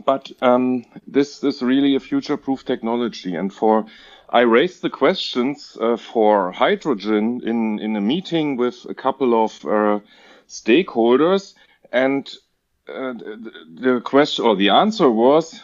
but 0.05 0.31
um, 0.41 0.85
this 1.07 1.43
is 1.43 1.63
really 1.63 1.97
a 1.97 2.01
future-proof 2.01 2.65
technology. 2.65 3.35
And 3.35 3.53
for 3.53 3.87
I 4.31 4.41
raised 4.41 4.83
the 4.83 4.91
questions 4.91 5.77
uh, 5.81 5.97
for 5.97 6.53
hydrogen 6.53 7.41
in 7.45 7.79
in 7.79 7.97
a 7.97 8.01
meeting 8.01 8.57
with 8.57 8.87
a 8.89 8.95
couple 8.95 9.45
of 9.45 9.65
uh, 9.65 10.01
stakeholders, 10.49 11.55
and 11.93 12.29
uh, 12.89 13.15
the, 13.15 13.53
the 13.81 14.01
question 14.01 14.45
or 14.45 14.57
the 14.57 14.71
answer 14.71 15.11
was, 15.11 15.61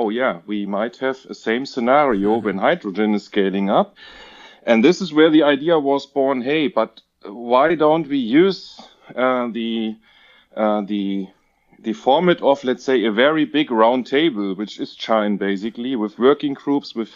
"Oh 0.00 0.08
yeah, 0.08 0.34
we 0.46 0.66
might 0.66 0.96
have 1.06 1.18
a 1.28 1.34
same 1.34 1.64
scenario 1.66 2.38
when 2.38 2.58
hydrogen 2.58 3.14
is 3.14 3.24
scaling 3.24 3.68
up." 3.68 3.88
And 4.62 4.82
this 4.82 5.00
is 5.00 5.12
where 5.12 5.30
the 5.30 5.42
idea 5.42 5.78
was 5.78 6.06
born. 6.06 6.42
Hey, 6.42 6.68
but 6.68 7.02
why 7.24 7.74
don't 7.74 8.08
we 8.08 8.18
use 8.18 8.80
uh, 9.14 9.48
the 9.58 9.96
uh, 10.56 10.80
the 10.92 11.28
the 11.82 11.92
format 11.92 12.40
of, 12.42 12.64
let's 12.64 12.84
say, 12.84 13.04
a 13.04 13.12
very 13.12 13.44
big 13.44 13.70
round 13.70 14.06
table, 14.06 14.54
which 14.54 14.80
is 14.80 14.96
CharIN 14.96 15.38
basically, 15.38 15.96
with 15.96 16.18
working 16.18 16.54
groups, 16.54 16.94
with 16.94 17.12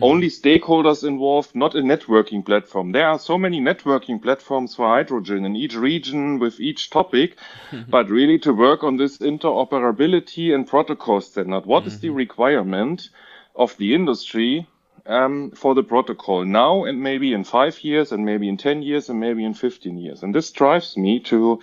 only 0.00 0.28
stakeholders 0.28 1.06
involved, 1.06 1.54
not 1.54 1.74
a 1.74 1.80
networking 1.80 2.44
platform. 2.44 2.92
There 2.92 3.06
are 3.06 3.18
so 3.18 3.36
many 3.38 3.60
networking 3.60 4.22
platforms 4.22 4.74
for 4.74 4.88
hydrogen 4.88 5.44
in 5.44 5.56
each 5.56 5.74
region 5.74 6.38
with 6.38 6.60
each 6.60 6.90
topic, 6.90 7.36
but 7.88 8.08
really 8.08 8.38
to 8.40 8.52
work 8.52 8.84
on 8.84 8.96
this 8.96 9.18
interoperability 9.18 10.54
and 10.54 10.66
protocol 10.66 11.20
standard. 11.20 11.66
What 11.66 11.86
is 11.86 12.00
the 12.00 12.10
requirement 12.10 13.08
of 13.56 13.76
the 13.78 13.94
industry 13.94 14.66
um, 15.06 15.50
for 15.52 15.74
the 15.74 15.82
protocol 15.82 16.44
now 16.44 16.84
and 16.84 17.02
maybe 17.02 17.32
in 17.32 17.44
five 17.44 17.82
years 17.82 18.12
and 18.12 18.24
maybe 18.24 18.48
in 18.48 18.56
10 18.56 18.82
years 18.82 19.08
and 19.08 19.18
maybe 19.18 19.44
in 19.44 19.54
15 19.54 19.98
years? 19.98 20.22
And 20.22 20.34
this 20.34 20.50
drives 20.50 20.96
me 20.96 21.20
to, 21.20 21.60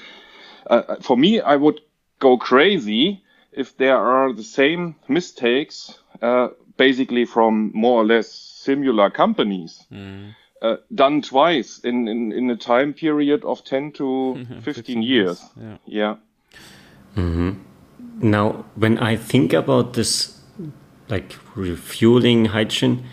uh, 0.70 0.96
for 1.02 1.18
me, 1.18 1.40
I 1.40 1.56
would 1.56 1.82
go 2.20 2.38
crazy 2.38 3.24
if 3.52 3.76
there 3.78 3.98
are 3.98 4.34
the 4.34 4.44
same 4.44 4.96
mistakes, 5.08 5.98
uh, 6.22 6.50
basically 6.78 7.26
from 7.26 7.72
more 7.74 8.02
or 8.02 8.06
less 8.06 8.30
similar 8.30 9.10
companies, 9.10 9.86
uh, 10.62 10.78
done 10.94 11.22
twice 11.22 11.80
in, 11.80 12.08
in, 12.08 12.32
in 12.32 12.50
a 12.50 12.56
time 12.56 12.94
period 12.94 13.44
of 13.44 13.64
10 13.64 13.92
to 13.94 14.46
15, 14.62 15.02
years. 15.02 15.44
Yeah. 15.56 15.78
Yeah. 15.86 16.16
Now, 18.20 18.66
when 18.76 18.98
I 19.00 19.16
think 19.16 19.54
about 19.54 19.94
this, 19.94 20.40
like 21.10 21.36
refueling 21.56 22.46
hydrogen, 22.46 23.04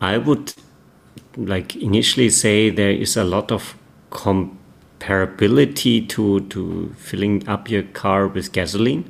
I 0.00 0.18
would 0.18 0.54
like 1.36 1.76
initially 1.76 2.30
say 2.30 2.70
there 2.70 2.90
is 2.90 3.16
a 3.16 3.24
lot 3.24 3.52
of 3.52 3.76
comparability 4.10 6.08
to 6.08 6.40
to 6.40 6.92
filling 6.96 7.48
up 7.48 7.70
your 7.70 7.84
car 7.84 8.26
with 8.26 8.52
gasoline. 8.52 9.04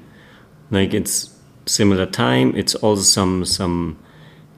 Like 0.71 0.93
it's 0.93 1.35
similar 1.69 2.07
time. 2.07 2.55
It's 2.57 2.75
also 2.75 3.03
some 3.03 3.45
some 3.45 3.99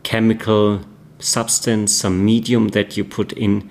chemical 0.02 0.80
substance, 1.18 1.92
some 1.92 2.24
medium 2.24 2.68
that 2.68 2.96
you 2.96 3.04
put 3.04 3.32
in. 3.32 3.70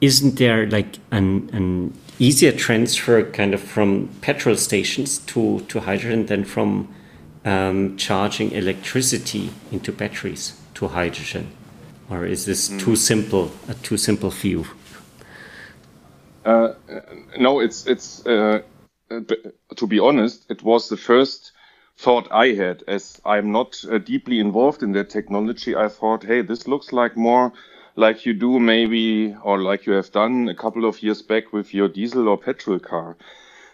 Isn't 0.00 0.36
there 0.36 0.66
like 0.66 0.98
an 1.10 1.50
an 1.52 1.92
easier 2.18 2.52
transfer 2.52 3.22
kind 3.22 3.54
of 3.54 3.60
from 3.60 4.08
petrol 4.20 4.56
stations 4.56 5.18
to 5.18 5.60
to 5.68 5.80
hydrogen 5.80 6.26
than 6.26 6.44
from 6.44 6.88
um, 7.44 7.96
charging 7.96 8.52
electricity 8.52 9.50
into 9.72 9.92
batteries 9.92 10.54
to 10.74 10.88
hydrogen? 10.88 11.46
Or 12.08 12.26
is 12.26 12.44
this 12.44 12.68
too 12.68 12.96
simple? 12.96 13.52
A 13.68 13.74
too 13.74 13.96
simple 13.96 14.30
view? 14.30 14.64
Uh, 16.44 16.72
no, 17.38 17.60
it's 17.60 17.86
it's 17.86 18.26
uh, 18.26 18.62
uh, 19.10 19.20
to 19.76 19.86
be 19.86 19.98
honest, 19.98 20.50
it 20.50 20.62
was 20.62 20.88
the 20.88 20.96
first 20.96 21.52
thought 22.00 22.28
I 22.30 22.48
had. 22.54 22.82
As 22.88 23.20
I'm 23.26 23.52
not 23.52 23.84
uh, 23.84 23.98
deeply 23.98 24.40
involved 24.40 24.82
in 24.82 24.92
that 24.92 25.10
technology, 25.10 25.76
I 25.76 25.88
thought, 25.88 26.24
hey, 26.24 26.40
this 26.40 26.66
looks 26.66 26.92
like 26.92 27.16
more 27.16 27.52
like 27.94 28.24
you 28.24 28.32
do 28.32 28.58
maybe, 28.58 29.36
or 29.42 29.58
like 29.58 29.84
you 29.86 29.92
have 29.92 30.10
done 30.10 30.48
a 30.48 30.54
couple 30.54 30.86
of 30.86 31.02
years 31.02 31.20
back 31.20 31.52
with 31.52 31.74
your 31.74 31.88
diesel 31.88 32.28
or 32.28 32.38
petrol 32.38 32.78
car. 32.78 33.16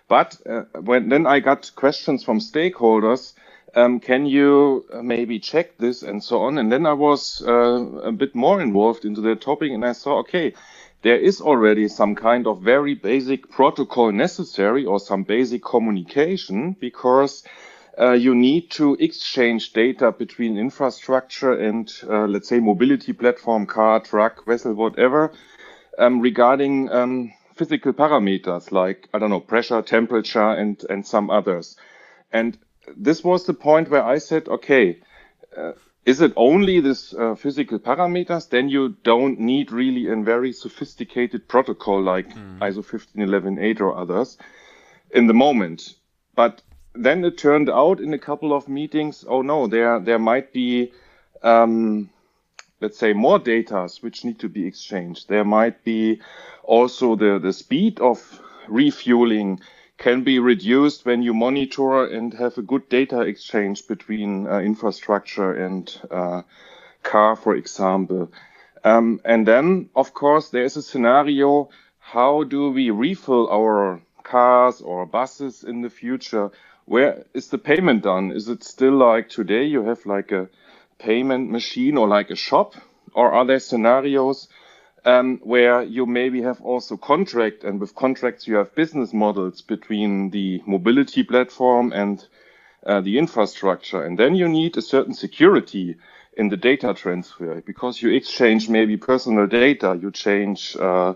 But 0.09 0.37
uh, 0.49 0.63
when 0.81 1.09
then 1.09 1.27
I 1.27 1.41
got 1.41 1.71
questions 1.77 2.25
from 2.25 2.41
stakeholders. 2.41 3.35
Um, 3.75 4.01
can 4.01 4.25
you 4.25 4.87
uh, 4.93 5.03
maybe 5.03 5.39
check 5.39 5.77
this 5.77 6.03
and 6.03 6.25
so 6.25 6.41
on? 6.43 6.59
And 6.59 6.73
then 6.73 6.87
I 6.87 6.95
was 6.95 7.43
uh, 7.47 7.85
a 8.11 8.13
bit 8.13 8.35
more 8.35 8.61
involved 8.63 9.05
into 9.05 9.21
the 9.21 9.37
topic, 9.37 9.71
and 9.71 9.85
I 9.85 9.93
saw, 9.93 10.21
okay, 10.21 10.55
there 11.03 11.19
is 11.19 11.41
already 11.41 11.89
some 11.89 12.15
kind 12.15 12.47
of 12.47 12.63
very 12.63 12.95
basic 12.95 13.51
protocol 13.51 14.13
necessary 14.13 14.85
or 14.87 14.99
some 14.99 15.25
basic 15.25 15.63
communication 15.63 16.75
because 16.81 17.45
uh, 17.99 18.13
you 18.13 18.35
need 18.35 18.71
to 18.71 18.95
exchange 19.01 19.73
data 19.73 20.13
between 20.13 20.59
infrastructure 20.59 21.53
and, 21.53 21.93
uh, 22.09 22.27
let's 22.27 22.49
say, 22.49 22.61
mobility 22.61 23.13
platform, 23.13 23.67
car, 23.67 24.01
truck, 24.01 24.45
vessel, 24.45 24.75
whatever, 24.75 25.33
um, 25.99 26.21
regarding 26.21 26.91
um, 26.91 27.33
physical 27.55 27.93
parameters 27.93 28.71
like, 28.71 29.09
I 29.15 29.19
don't 29.19 29.31
know, 29.31 29.41
pressure, 29.41 29.81
temperature, 29.81 30.51
and, 30.51 30.83
and 30.91 31.07
some 31.07 31.31
others. 31.31 31.77
And 32.33 32.59
this 32.97 33.25
was 33.25 33.47
the 33.47 33.55
point 33.55 33.89
where 33.89 34.05
I 34.05 34.19
said, 34.19 34.47
okay, 34.49 35.01
uh, 35.57 35.73
is 36.05 36.21
it 36.21 36.33
only 36.37 36.81
this 36.81 37.15
uh, 37.15 37.35
physical 37.35 37.79
parameters? 37.79 38.49
Then 38.49 38.69
you 38.69 38.97
don't 39.03 39.41
need 39.41 39.73
really 39.73 40.09
a 40.09 40.17
very 40.17 40.53
sophisticated 40.53 41.49
protocol 41.49 42.01
like 42.01 42.29
ISO 42.61 42.85
15118 42.85 43.83
or 43.83 43.97
others 43.97 44.39
in 45.11 45.27
the 45.27 45.35
moment. 45.35 45.95
But 46.37 46.63
then 46.99 47.25
it 47.25 47.39
turned 47.39 47.71
out 47.71 48.01
in 48.01 48.15
a 48.15 48.19
couple 48.19 48.53
of 48.53 48.69
meetings, 48.69 49.25
oh 49.29 49.43
no, 49.43 49.67
there 49.67 50.01
there 50.01 50.19
might 50.19 50.53
be, 50.53 50.93
um, 51.43 52.11
let's 52.81 52.99
say, 52.99 53.13
more 53.13 53.39
data 53.39 53.89
which 54.01 54.25
need 54.25 54.39
to 54.41 54.49
be 54.49 54.67
exchanged. 54.67 55.29
There 55.29 55.45
might 55.45 55.85
be 55.85 56.21
also 56.65 57.17
the 57.17 57.39
the 57.39 57.53
speed 57.53 58.01
of 58.01 58.41
refueling 58.69 59.61
can 59.99 60.23
be 60.25 60.39
reduced 60.39 61.07
when 61.07 61.23
you 61.23 61.33
monitor 61.33 62.05
and 62.05 62.35
have 62.35 62.59
a 62.59 62.63
good 62.63 62.89
data 62.89 63.21
exchange 63.23 63.87
between 63.87 64.47
uh, 64.47 64.59
infrastructure 64.59 65.53
and 65.55 66.01
uh, 66.11 66.43
car, 67.03 67.37
for 67.37 67.55
example. 67.57 68.31
Um, 68.85 69.21
and 69.25 69.47
then, 69.47 69.89
of 69.97 70.13
course, 70.15 70.51
there 70.51 70.65
is 70.65 70.77
a 70.77 70.83
scenario. 70.83 71.71
How 71.99 72.45
do 72.45 72.71
we 72.71 72.91
refill 72.91 73.49
our 73.51 74.01
cars 74.23 74.81
or 74.81 75.07
buses 75.07 75.65
in 75.65 75.81
the 75.81 75.91
future? 75.91 76.51
Where 76.87 77.27
is 77.35 77.49
the 77.49 77.59
payment 77.59 78.05
done? 78.05 78.31
Is 78.31 78.49
it 78.49 78.65
still 78.65 78.95
like 78.95 79.29
today 79.29 79.65
you 79.65 79.85
have 79.85 80.07
like 80.07 80.33
a 80.33 80.49
payment 80.99 81.51
machine 81.51 81.97
or 81.97 82.09
like 82.09 82.31
a 82.31 82.37
shop? 82.37 82.75
Or 83.13 83.33
are 83.33 83.45
there 83.45 83.59
scenarios 83.59 84.49
um, 85.05 85.41
where 85.43 85.83
you 85.83 86.07
maybe 86.07 86.43
have 86.43 86.61
also 86.61 86.97
contract 86.97 87.65
and 87.65 87.81
with 87.81 87.95
contracts 87.95 88.47
you 88.47 88.57
have 88.57 88.75
business 88.75 89.13
models 89.13 89.63
between 89.63 90.31
the 90.31 90.63
mobility 90.67 91.25
platform 91.25 91.93
and 91.93 92.25
uh, 92.87 93.01
the 93.01 93.19
infrastructure. 93.19 94.05
And 94.05 94.19
then 94.19 94.35
you 94.37 94.49
need 94.49 94.77
a 94.77 94.83
certain 94.83 95.15
security 95.15 95.97
in 96.37 96.49
the 96.49 96.57
data 96.57 96.95
transfer 96.95 97.63
because 97.63 98.01
you 98.03 98.11
exchange 98.11 98.69
maybe 98.69 98.97
personal 98.97 99.47
data, 99.47 99.99
you 100.01 100.11
change, 100.11 100.77
uh, 100.77 101.15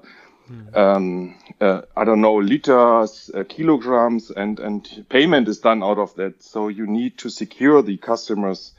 um, 0.75 1.37
uh, 1.61 1.83
I 1.97 2.05
don't 2.05 2.21
know, 2.21 2.37
liters, 2.37 3.31
uh, 3.35 3.45
kilograms, 3.49 4.31
and, 4.31 4.59
and 4.61 5.05
payment 5.09 5.49
is 5.49 5.59
done 5.59 5.83
out 5.83 5.99
of 5.99 6.15
that. 6.15 6.43
So 6.43 6.69
you 6.69 6.87
need 6.87 7.19
to 7.19 7.31
secure 7.31 7.83
the 7.83 7.97
customer's 7.97 8.73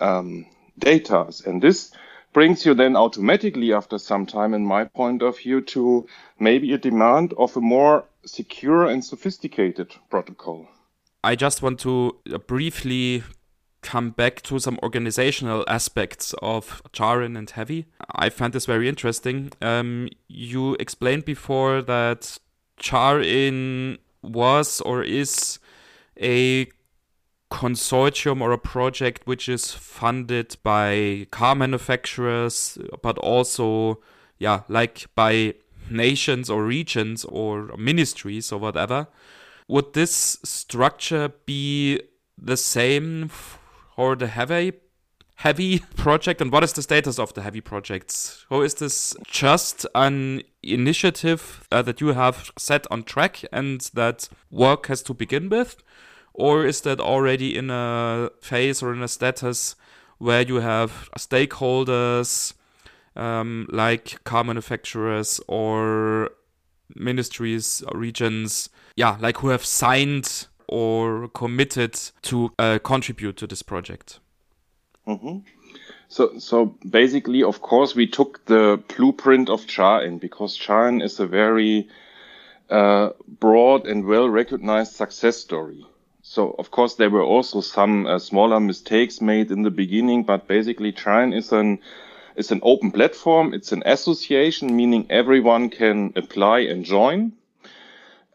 um, 0.00 0.46
data. 0.78 1.32
And 1.46 1.62
this 1.62 1.92
brings 2.32 2.66
you 2.66 2.74
then 2.74 2.96
automatically 2.96 3.72
after 3.72 3.98
some 3.98 4.26
time, 4.26 4.54
in 4.54 4.64
my 4.64 4.84
point 4.84 5.22
of 5.22 5.38
view, 5.38 5.62
to 5.62 6.06
maybe 6.38 6.72
a 6.72 6.78
demand 6.78 7.32
of 7.38 7.56
a 7.56 7.60
more 7.60 8.04
secure 8.24 8.86
and 8.86 9.04
sophisticated 9.04 9.94
protocol. 10.10 10.68
I 11.24 11.34
just 11.34 11.62
want 11.62 11.80
to 11.80 12.16
uh, 12.32 12.38
briefly 12.38 13.24
come 13.86 14.10
back 14.10 14.42
to 14.42 14.58
some 14.58 14.78
organizational 14.82 15.64
aspects 15.68 16.34
of 16.42 16.82
Charin 16.92 17.36
and 17.36 17.48
Heavy. 17.48 17.86
I 18.10 18.30
find 18.30 18.52
this 18.52 18.66
very 18.66 18.88
interesting. 18.88 19.52
Um, 19.62 20.08
you 20.26 20.74
explained 20.80 21.24
before 21.24 21.82
that 21.82 22.36
Charin 22.78 23.98
was 24.22 24.80
or 24.80 25.04
is 25.04 25.60
a 26.20 26.66
consortium 27.48 28.40
or 28.40 28.50
a 28.50 28.58
project 28.58 29.24
which 29.24 29.48
is 29.48 29.70
funded 29.70 30.56
by 30.64 31.28
car 31.30 31.54
manufacturers, 31.54 32.76
but 33.02 33.16
also, 33.18 34.00
yeah, 34.38 34.62
like 34.68 35.06
by 35.14 35.54
nations 35.88 36.50
or 36.50 36.64
regions 36.64 37.24
or 37.26 37.70
ministries 37.78 38.50
or 38.50 38.58
whatever. 38.58 39.06
Would 39.68 39.92
this 39.92 40.38
structure 40.42 41.32
be 41.46 42.00
the 42.36 42.56
same 42.56 43.30
for 43.96 44.14
the 44.14 44.26
HeavHy 44.26 44.74
HeavHy 45.40 45.82
project? 45.96 46.40
And 46.40 46.52
what 46.52 46.64
is 46.64 46.72
the 46.72 46.82
status 46.82 47.18
of 47.18 47.34
the 47.34 47.40
HeavHy 47.40 47.64
projects? 47.64 48.46
How 48.48 48.62
is 48.62 48.74
this 48.74 49.14
just 49.26 49.86
an 49.94 50.42
initiative 50.62 51.66
uh, 51.70 51.82
that 51.82 52.00
you 52.00 52.08
have 52.08 52.52
set 52.56 52.86
on 52.90 53.02
track 53.02 53.44
and 53.52 53.80
that 53.94 54.28
work 54.50 54.86
has 54.86 55.02
to 55.04 55.14
begin 55.14 55.48
with? 55.48 55.76
Or 56.32 56.66
is 56.66 56.82
that 56.82 57.00
already 57.00 57.56
in 57.56 57.70
a 57.70 58.30
phase 58.40 58.82
or 58.82 58.92
in 58.92 59.02
a 59.02 59.08
status 59.08 59.74
where 60.18 60.42
you 60.42 60.56
have 60.56 61.10
stakeholders 61.18 62.54
um, 63.14 63.66
like 63.70 64.22
car 64.24 64.44
manufacturers 64.44 65.40
or 65.48 66.30
ministries 66.94 67.82
or 67.88 67.98
regions, 67.98 68.68
yeah, 68.96 69.16
like 69.20 69.38
who 69.38 69.48
have 69.48 69.64
signed 69.64 70.46
or 70.68 71.28
committed 71.28 71.94
to 72.22 72.52
uh, 72.58 72.78
contribute 72.82 73.36
to 73.38 73.46
this 73.46 73.62
project? 73.62 74.20
Mm-hmm. 75.06 75.38
So, 76.08 76.38
so 76.38 76.76
basically, 76.88 77.42
of 77.42 77.62
course, 77.62 77.94
we 77.94 78.06
took 78.06 78.44
the 78.46 78.82
blueprint 78.96 79.48
of 79.48 79.66
Charin 79.66 80.18
because 80.18 80.56
Charin 80.56 81.00
is 81.02 81.20
a 81.20 81.26
very 81.26 81.88
uh, 82.70 83.10
broad 83.40 83.86
and 83.86 84.04
well 84.04 84.28
recognized 84.28 84.94
success 84.94 85.36
story. 85.36 85.86
So 86.22 86.56
of 86.58 86.72
course 86.72 86.96
there 86.96 87.10
were 87.10 87.22
also 87.22 87.60
some 87.60 88.06
uh, 88.06 88.18
smaller 88.18 88.58
mistakes 88.58 89.20
made 89.20 89.52
in 89.52 89.62
the 89.62 89.70
beginning, 89.70 90.24
but 90.24 90.48
basically 90.48 90.90
Charin 90.90 91.32
is 91.32 91.52
an 91.52 91.78
is 92.34 92.50
an 92.50 92.60
open 92.62 92.90
platform. 92.90 93.54
It's 93.54 93.70
an 93.70 93.84
association, 93.86 94.74
meaning 94.74 95.06
everyone 95.08 95.70
can 95.70 96.12
apply 96.16 96.60
and 96.60 96.84
join. 96.84 97.32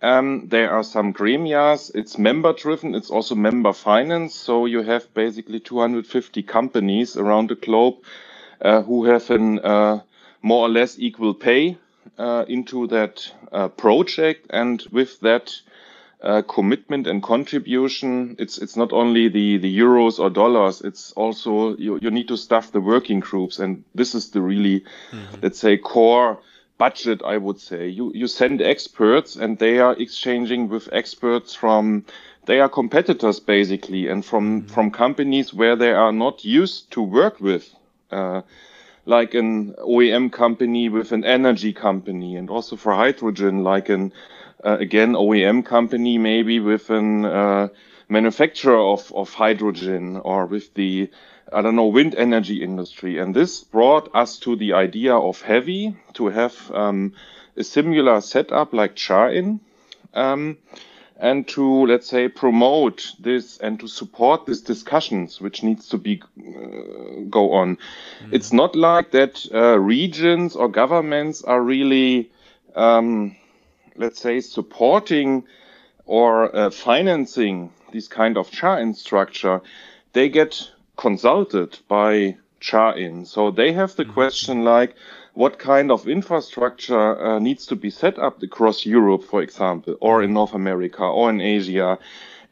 Um, 0.02 0.48
there 0.48 0.72
are 0.72 0.84
some 0.84 1.14
gremias. 1.14 1.92
It's 1.94 2.18
member 2.18 2.54
driven. 2.54 2.96
It's 2.96 3.12
also 3.12 3.36
member 3.36 3.72
finance. 3.72 4.36
So 4.36 4.66
you 4.66 4.82
have 4.82 5.14
basically 5.14 5.60
250 5.60 6.42
companies 6.44 7.18
around 7.18 7.50
the 7.50 7.56
globe 7.56 7.98
uh, 8.62 8.82
who 8.82 9.06
have 9.06 9.30
an 9.30 9.60
uh, 9.60 10.02
more 10.42 10.66
or 10.66 10.70
less 10.70 10.98
equal 10.98 11.36
pay 11.36 11.78
uh, 12.18 12.46
into 12.48 12.88
that 12.88 13.32
uh, 13.52 13.68
project, 13.68 14.48
and 14.50 14.84
with 14.92 15.20
that 15.20 15.54
uh, 16.24 16.42
commitment 16.44 17.08
and 17.08 17.22
contribution. 17.22 18.36
It's 18.40 18.58
it's 18.58 18.76
not 18.76 18.94
only 18.94 19.28
the 19.28 19.58
the 19.58 19.80
euros 19.80 20.20
or 20.20 20.30
dollars. 20.30 20.82
It's 20.82 21.12
also 21.14 21.76
you 21.78 22.00
you 22.02 22.12
need 22.12 22.28
to 22.30 22.38
staff 22.38 22.72
the 22.72 22.82
working 22.82 23.20
groups, 23.20 23.60
and 23.60 23.84
this 23.96 24.16
is 24.16 24.32
the 24.32 24.42
really 24.42 24.82
mm-hmm. 25.12 25.36
let's 25.42 25.60
say 25.60 25.78
core 25.78 26.40
budget. 26.84 27.22
I 27.34 27.38
would 27.38 27.60
say 27.60 27.82
you 27.98 28.12
you 28.22 28.28
send 28.28 28.62
experts, 28.62 29.36
and 29.42 29.58
they 29.58 29.76
are 29.86 29.96
exchanging 30.06 30.70
with 30.74 30.90
experts 31.02 31.56
from 31.62 32.06
they 32.46 32.60
are 32.60 32.70
competitors 32.70 33.40
basically, 33.40 34.04
and 34.12 34.26
from 34.26 34.46
mm-hmm. 34.46 34.74
from 34.74 34.92
companies 34.92 35.54
where 35.54 35.76
they 35.76 35.94
are 35.94 36.14
not 36.26 36.46
used 36.62 36.92
to 36.92 37.02
work 37.02 37.40
with. 37.40 37.66
Uh, 38.12 38.42
like 39.06 39.34
an 39.34 39.74
OEM 39.80 40.32
company 40.32 40.90
with 40.90 41.12
an 41.12 41.24
energy 41.24 41.74
company, 41.74 42.38
and 42.40 42.50
also 42.50 42.76
for 42.76 42.94
hydrogen, 42.94 43.64
like 43.64 43.90
an 43.90 44.14
uh, 44.64 44.78
again 44.80 45.14
OEM 45.14 45.66
company 45.66 46.18
maybe 46.18 46.60
with 46.60 46.90
an 46.90 47.26
uh, 47.26 47.68
manufacturer 48.10 48.80
of, 48.94 49.12
of 49.16 49.34
hydrogen 49.34 50.18
or 50.18 50.46
with 50.46 50.74
the 50.74 51.10
I 51.52 51.62
don't 51.62 51.76
know 51.76 51.88
wind 51.88 52.16
energy 52.16 52.64
industry. 52.64 53.18
And 53.18 53.36
this 53.36 53.64
brought 53.64 54.14
us 54.16 54.38
to 54.40 54.56
the 54.56 54.74
idea 54.74 55.16
of 55.16 55.42
HeavHy 55.44 55.96
to 56.14 56.28
have 56.28 56.72
um, 56.74 57.14
a 57.58 57.64
similar 57.64 58.22
setup 58.22 58.74
like 58.74 58.96
Charin 58.96 59.60
um, 60.14 60.58
and 61.18 61.48
to 61.50 61.86
let's 61.86 62.08
say 62.08 62.28
promote 62.28 63.14
this 63.20 63.58
and 63.60 63.80
to 63.80 63.88
support 63.88 64.46
these 64.46 64.62
discussions 64.62 65.40
which 65.40 65.62
needs 65.62 65.90
to 65.90 65.98
be 65.98 66.22
uh, 66.40 67.22
go 67.30 67.52
on. 67.54 67.76
Mm-hmm. 67.76 68.34
it's 68.34 68.52
not 68.52 68.76
like 68.76 69.12
that 69.12 69.46
uh, 69.54 69.78
regions 69.78 70.56
or 70.56 70.68
governments 70.68 71.44
are 71.44 71.62
really 71.62 72.32
um, 72.76 73.36
let's 73.96 74.20
say, 74.20 74.40
supporting 74.42 75.44
or 76.06 76.54
uh, 76.56 76.70
financing 76.70 77.72
this 77.92 78.08
kind 78.08 78.38
of 78.38 78.52
Charin 78.52 78.94
structure, 78.94 79.62
they 80.14 80.30
get 80.30 80.72
consulted 80.98 81.80
by 81.88 82.38
Charin. 82.60 83.26
So 83.26 83.52
they 83.52 83.74
have 83.74 83.96
the 83.96 84.04
mm-hmm. 84.04 84.14
question 84.14 84.64
like, 84.64 84.96
what 85.34 85.60
kind 85.60 85.92
of 85.92 86.08
infrastructure 86.08 87.26
uh, 87.26 87.40
needs 87.40 87.66
to 87.68 87.76
be 87.76 87.90
set 87.90 88.20
up 88.20 88.44
across 88.44 88.86
Europe, 88.86 89.24
for 89.24 89.42
example, 89.42 89.96
or 90.02 90.24
in 90.24 90.34
North 90.34 90.54
America 90.54 91.04
or 91.04 91.30
in 91.30 91.40
Asia? 91.40 91.98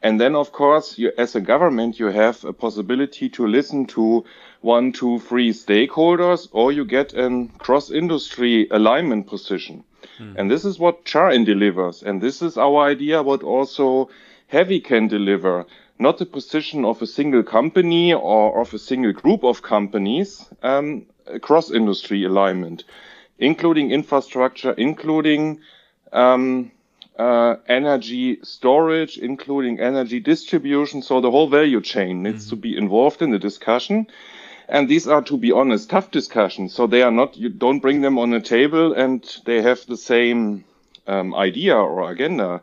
And 0.02 0.18
then, 0.18 0.34
of 0.34 0.50
course, 0.52 0.98
you, 0.98 1.12
as 1.18 1.36
a 1.36 1.42
government, 1.42 1.98
you 2.00 2.06
have 2.06 2.42
a 2.44 2.54
possibility 2.54 3.28
to 3.30 3.46
listen 3.46 3.86
to 3.88 4.24
one, 4.62 4.92
two, 4.92 5.18
three 5.20 5.52
stakeholders, 5.52 6.48
or 6.52 6.72
you 6.72 6.86
get 6.86 7.12
a 7.12 7.48
cross-industry 7.58 8.68
alignment 8.70 9.26
position. 9.26 9.84
Mm. 10.18 10.36
And 10.38 10.50
this 10.50 10.64
is 10.64 10.78
what 10.78 11.04
Charin 11.04 11.44
delivers. 11.44 12.02
And 12.02 12.20
this 12.20 12.40
is 12.40 12.56
our 12.56 12.84
idea 12.88 13.22
what 13.22 13.42
also 13.42 14.08
HeavHy 14.50 14.82
can 14.82 15.06
deliver. 15.08 15.66
Not 16.00 16.16
the 16.16 16.24
position 16.24 16.86
of 16.86 17.02
a 17.02 17.06
single 17.06 17.42
company 17.42 18.14
or 18.14 18.58
of 18.62 18.72
a 18.72 18.78
single 18.78 19.12
group 19.12 19.44
of 19.44 19.60
companies, 19.60 20.48
um, 20.62 21.04
cross 21.42 21.70
industry 21.70 22.24
alignment, 22.24 22.84
including 23.38 23.90
infrastructure, 23.90 24.72
including 24.72 25.60
um, 26.10 26.72
uh, 27.18 27.56
energy 27.68 28.38
storage, 28.42 29.18
including 29.18 29.78
energy 29.78 30.20
distribution. 30.20 31.02
So 31.02 31.20
the 31.20 31.30
whole 31.30 31.50
value 31.50 31.82
chain 31.82 32.22
needs 32.22 32.46
mm-hmm. 32.46 32.56
to 32.56 32.56
be 32.56 32.76
involved 32.78 33.20
in 33.20 33.30
the 33.30 33.38
discussion. 33.38 34.06
And 34.70 34.88
these 34.88 35.06
are, 35.06 35.20
to 35.22 35.36
be 35.36 35.52
honest, 35.52 35.90
tough 35.90 36.10
discussions. 36.10 36.72
So 36.72 36.86
they 36.86 37.02
are 37.02 37.10
not, 37.10 37.36
you 37.36 37.50
don't 37.50 37.80
bring 37.80 38.00
them 38.00 38.18
on 38.18 38.32
a 38.32 38.40
table 38.40 38.94
and 38.94 39.22
they 39.44 39.60
have 39.60 39.84
the 39.86 39.98
same 39.98 40.64
um, 41.06 41.34
idea 41.34 41.76
or 41.76 42.10
agenda. 42.10 42.62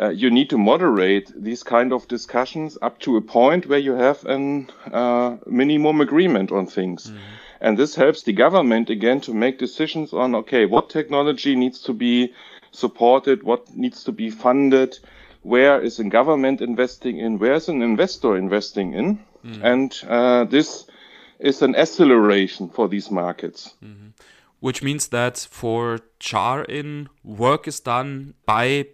Uh, 0.00 0.08
you 0.08 0.30
need 0.30 0.50
to 0.50 0.58
moderate 0.58 1.32
these 1.36 1.62
kind 1.62 1.92
of 1.92 2.08
discussions 2.08 2.76
up 2.82 2.98
to 2.98 3.16
a 3.16 3.20
point 3.20 3.66
where 3.66 3.78
you 3.78 3.92
have 3.92 4.24
an 4.26 4.68
uh, 4.92 5.36
minimum 5.46 6.00
agreement 6.00 6.50
on 6.50 6.66
things. 6.66 7.10
Mm. 7.10 7.18
And 7.60 7.78
this 7.78 7.94
helps 7.94 8.22
the 8.22 8.32
government 8.32 8.90
again 8.90 9.20
to 9.20 9.32
make 9.32 9.58
decisions 9.58 10.12
on, 10.12 10.34
okay, 10.34 10.66
what 10.66 10.90
technology 10.90 11.54
needs 11.54 11.80
to 11.82 11.92
be 11.92 12.32
supported, 12.72 13.44
what 13.44 13.72
needs 13.74 14.02
to 14.04 14.12
be 14.12 14.30
funded, 14.30 14.98
where 15.42 15.80
is 15.80 16.00
a 16.00 16.04
government 16.04 16.60
investing 16.60 17.18
in, 17.18 17.38
where 17.38 17.54
is 17.54 17.68
an 17.68 17.80
investor 17.80 18.36
investing 18.36 18.94
in. 18.94 19.20
Mm. 19.44 19.62
And 19.62 20.04
uh, 20.08 20.44
this 20.44 20.86
is 21.38 21.62
an 21.62 21.76
acceleration 21.76 22.68
for 22.68 22.88
these 22.88 23.10
markets. 23.10 23.74
Mm-hmm. 23.82 24.08
Which 24.60 24.82
means 24.82 25.08
that 25.08 25.46
for 25.50 26.00
Charin, 26.18 27.08
work 27.22 27.68
is 27.68 27.80
done 27.80 28.34
by 28.46 28.86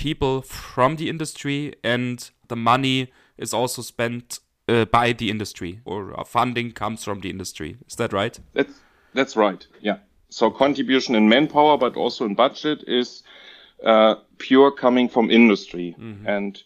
people 0.00 0.40
from 0.40 0.96
the 0.96 1.10
industry 1.10 1.74
and 1.84 2.30
the 2.48 2.56
money 2.56 3.12
is 3.36 3.52
also 3.52 3.82
spent 3.82 4.40
uh, 4.66 4.86
by 4.86 5.12
the 5.12 5.28
industry 5.28 5.80
or 5.84 6.24
funding 6.24 6.72
comes 6.72 7.04
from 7.04 7.20
the 7.20 7.28
industry. 7.28 7.76
Is 7.86 7.96
that 7.96 8.10
right? 8.10 8.40
That's, 8.54 8.80
that's 9.12 9.36
right, 9.36 9.66
yeah. 9.82 9.98
So 10.30 10.50
contribution 10.50 11.14
in 11.14 11.28
manpower, 11.28 11.76
but 11.76 11.96
also 11.96 12.24
in 12.24 12.34
budget 12.34 12.82
is 12.86 13.22
uh, 13.84 14.14
pure 14.38 14.70
coming 14.70 15.06
from 15.06 15.30
industry. 15.30 15.94
Mm-hmm. 15.98 16.26
And 16.26 16.62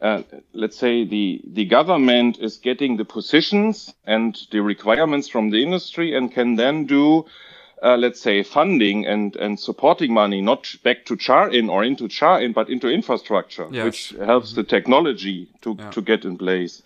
uh, 0.00 0.22
let's 0.52 0.78
say 0.78 1.04
the 1.04 1.40
the 1.52 1.64
government 1.64 2.38
is 2.38 2.58
getting 2.58 2.96
the 2.96 3.04
positions 3.04 3.92
and 4.04 4.38
the 4.52 4.60
requirements 4.60 5.26
from 5.26 5.50
the 5.50 5.60
industry 5.60 6.16
and 6.16 6.30
can 6.32 6.54
then 6.54 6.86
do 6.86 7.24
uh, 7.82 7.96
let's 7.96 8.20
say 8.20 8.42
funding 8.42 9.06
and 9.06 9.36
and 9.36 9.58
supporting 9.58 10.12
money 10.12 10.40
not 10.40 10.66
back 10.82 11.04
to 11.06 11.16
Charin 11.16 11.68
or 11.68 11.84
into 11.84 12.08
Charin 12.08 12.52
but 12.52 12.68
into 12.68 12.88
infrastructure 12.88 13.68
yes. 13.70 13.84
which 13.84 14.14
helps 14.24 14.50
mm-hmm. 14.50 14.60
the 14.60 14.64
technology 14.64 15.48
to 15.60 15.76
yeah. 15.78 15.90
to 15.90 16.00
get 16.00 16.24
in 16.24 16.36
place 16.38 16.82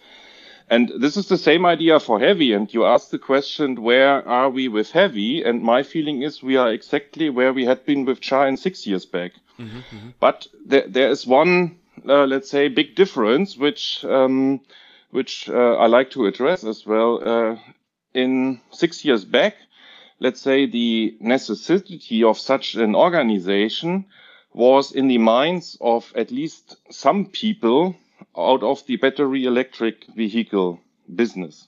And 0.72 0.90
this 0.96 1.18
is 1.18 1.28
the 1.28 1.36
same 1.36 1.66
idea 1.66 2.00
for 2.00 2.18
HeavHy. 2.18 2.56
And 2.56 2.72
you 2.72 2.86
asked 2.86 3.10
the 3.10 3.18
question, 3.18 3.82
where 3.82 4.26
are 4.26 4.48
we 4.48 4.68
with 4.68 4.92
HeavHy? 4.92 5.46
And 5.46 5.62
my 5.62 5.82
feeling 5.82 6.22
is 6.22 6.42
we 6.42 6.56
are 6.56 6.72
exactly 6.72 7.28
where 7.28 7.52
we 7.52 7.66
had 7.66 7.84
been 7.84 8.06
with 8.06 8.20
Char 8.22 8.56
six 8.56 8.86
years 8.86 9.04
back. 9.04 9.32
Mm-hmm, 9.58 9.78
mm-hmm. 9.78 10.08
But 10.18 10.46
there, 10.64 10.88
there 10.88 11.10
is 11.10 11.26
one, 11.26 11.76
uh, 12.08 12.24
let's 12.24 12.50
say, 12.50 12.68
big 12.68 12.94
difference, 12.94 13.54
which, 13.54 14.02
um, 14.06 14.60
which 15.10 15.46
uh, 15.50 15.74
I 15.76 15.88
like 15.88 16.10
to 16.12 16.24
address 16.24 16.64
as 16.64 16.86
well. 16.86 17.20
Uh, 17.22 17.56
in 18.14 18.60
six 18.70 19.04
years 19.04 19.26
back, 19.26 19.56
let's 20.22 20.40
say 20.40 20.66
the 20.66 21.16
necessity 21.18 22.22
of 22.22 22.38
such 22.38 22.76
an 22.76 22.94
organization 22.94 24.04
was 24.54 24.92
in 24.92 25.08
the 25.08 25.18
minds 25.18 25.76
of 25.80 26.12
at 26.14 26.30
least 26.30 26.76
some 26.90 27.26
people 27.26 27.96
out 28.38 28.62
of 28.62 28.86
the 28.86 28.94
battery 28.96 29.46
electric 29.46 30.04
vehicle 30.14 30.78
business. 31.12 31.66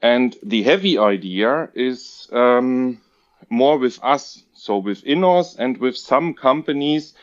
And 0.00 0.36
the 0.40 0.62
HeavHy 0.64 1.02
idea 1.02 1.68
is 1.74 2.28
um, 2.30 3.00
more 3.50 3.76
with 3.76 3.98
us, 4.04 4.44
so 4.54 4.78
with 4.78 5.04
INNOS 5.04 5.56
and 5.58 5.78
with 5.78 5.96
some 5.96 6.34
companies 6.34 7.14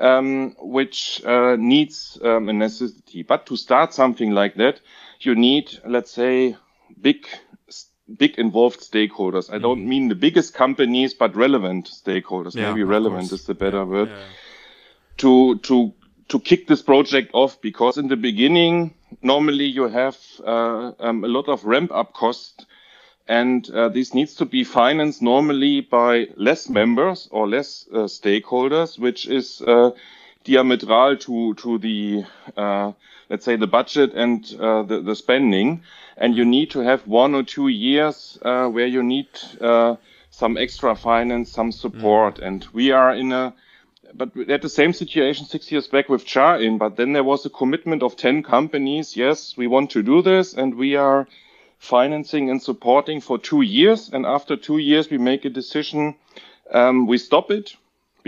um, 0.00 0.56
which 0.58 1.22
uh, 1.24 1.54
needs 1.56 2.18
um, 2.24 2.48
a 2.48 2.52
necessity. 2.52 3.22
But 3.22 3.46
to 3.46 3.56
start 3.56 3.94
something 3.94 4.32
like 4.32 4.56
that, 4.56 4.80
you 5.20 5.36
need, 5.36 5.78
let's 5.86 6.10
say, 6.10 6.56
big 7.00 7.28
big 8.16 8.38
involved 8.38 8.80
stakeholders. 8.80 9.52
I 9.52 9.58
don't 9.58 9.80
mm-hmm. 9.80 9.88
mean 9.88 10.08
the 10.08 10.14
biggest 10.14 10.54
companies, 10.54 11.14
but 11.14 11.36
relevant 11.36 11.86
stakeholders. 11.86 12.54
Yeah, 12.54 12.70
Maybe 12.70 12.84
relevant 12.84 13.32
is 13.32 13.44
the 13.44 13.54
better 13.54 13.78
yeah, 13.78 13.84
word. 13.84 14.08
Yeah. 14.08 14.24
To 15.18 15.58
to 15.58 15.92
to 16.28 16.40
kick 16.40 16.66
this 16.66 16.82
project 16.82 17.30
off 17.32 17.60
because 17.60 17.98
in 17.98 18.08
the 18.08 18.16
beginning 18.16 18.94
normally 19.22 19.64
you 19.64 19.88
have 19.88 20.16
uh, 20.44 20.92
um, 21.00 21.24
a 21.24 21.28
lot 21.28 21.48
of 21.48 21.64
ramp 21.64 21.90
up 21.92 22.12
costs 22.12 22.66
and 23.26 23.68
uh, 23.70 23.88
this 23.88 24.14
needs 24.14 24.34
to 24.34 24.44
be 24.44 24.64
financed 24.64 25.22
normally 25.22 25.80
by 25.80 26.26
less 26.36 26.68
members 26.68 27.28
or 27.30 27.48
less 27.48 27.86
uh, 27.92 28.00
stakeholders 28.00 28.98
which 28.98 29.26
is 29.26 29.62
uh, 29.62 29.90
diametral 30.44 31.18
to 31.20 31.54
to 31.54 31.78
the 31.78 32.24
uh, 32.56 32.92
let's 33.28 33.44
say 33.44 33.56
the 33.56 33.66
budget 33.66 34.14
and 34.14 34.54
uh, 34.58 34.82
the, 34.82 35.00
the 35.00 35.14
spending 35.14 35.82
and 36.16 36.36
you 36.36 36.44
need 36.44 36.70
to 36.70 36.80
have 36.80 37.06
one 37.06 37.34
or 37.34 37.42
two 37.42 37.68
years 37.68 38.38
uh, 38.42 38.66
where 38.66 38.86
you 38.86 39.02
need 39.02 39.28
uh, 39.60 39.96
some 40.30 40.56
extra 40.56 40.94
finance, 40.94 41.50
some 41.50 41.72
support. 41.72 42.36
Mm. 42.36 42.46
And 42.46 42.66
we 42.72 42.90
are 42.90 43.14
in 43.14 43.32
a, 43.32 43.54
but 44.14 44.34
we 44.34 44.46
had 44.46 44.62
the 44.62 44.68
same 44.68 44.92
situation 44.92 45.46
six 45.46 45.70
years 45.70 45.86
back 45.86 46.08
with 46.08 46.26
CharIN, 46.26 46.78
but 46.78 46.96
then 46.96 47.12
there 47.12 47.24
was 47.24 47.46
a 47.46 47.50
commitment 47.50 48.02
of 48.02 48.16
10 48.16 48.42
companies. 48.42 49.16
Yes, 49.16 49.56
we 49.56 49.66
want 49.66 49.90
to 49.90 50.02
do 50.02 50.22
this 50.22 50.54
and 50.54 50.74
we 50.74 50.96
are 50.96 51.26
financing 51.78 52.50
and 52.50 52.60
supporting 52.60 53.20
for 53.20 53.38
two 53.38 53.62
years. 53.62 54.10
And 54.12 54.26
after 54.26 54.56
two 54.56 54.78
years, 54.78 55.10
we 55.10 55.18
make 55.18 55.44
a 55.44 55.50
decision. 55.50 56.16
Um, 56.72 57.06
we 57.06 57.18
stop 57.18 57.50
it 57.50 57.76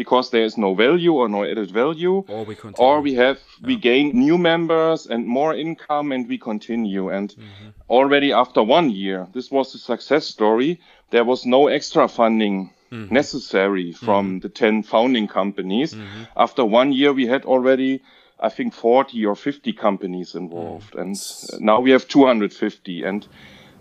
because 0.01 0.31
there 0.31 0.45
is 0.45 0.57
no 0.57 0.73
value 0.73 1.13
or 1.13 1.29
no 1.29 1.45
added 1.45 1.71
value 1.71 2.25
or 2.27 2.43
we, 2.47 2.55
continue. 2.55 2.89
or 2.89 3.03
we 3.03 3.13
have 3.13 3.37
yeah. 3.37 3.67
we 3.67 3.77
gain 3.77 4.07
new 4.19 4.39
members 4.39 5.07
and 5.07 5.27
more 5.27 5.53
income 5.55 6.11
and 6.11 6.27
we 6.27 6.39
continue 6.39 7.11
and 7.11 7.29
mm-hmm. 7.35 7.69
already 7.91 8.33
after 8.33 8.63
one 8.63 8.89
year 8.89 9.29
this 9.35 9.51
was 9.51 9.75
a 9.75 9.79
success 9.79 10.25
story 10.25 10.81
there 11.11 11.27
was 11.33 11.45
no 11.45 11.69
extra 11.69 12.09
funding 12.09 12.71
mm-hmm. 12.91 13.13
necessary 13.13 13.93
from 13.93 14.23
mm-hmm. 14.27 14.39
the 14.39 14.49
10 14.49 14.83
founding 14.85 15.29
companies 15.29 15.93
mm-hmm. 15.93 16.23
after 16.35 16.65
one 16.65 16.93
year 16.93 17.13
we 17.13 17.27
had 17.27 17.45
already 17.45 18.01
i 18.41 18.49
think 18.49 18.73
40 18.73 19.27
or 19.27 19.37
50 19.37 19.75
companies 19.75 20.35
involved 20.35 20.95
mm. 20.95 21.03
and 21.03 21.61
now 21.61 21.79
we 21.79 21.91
have 21.91 22.09
250 22.09 23.05
and 23.05 23.29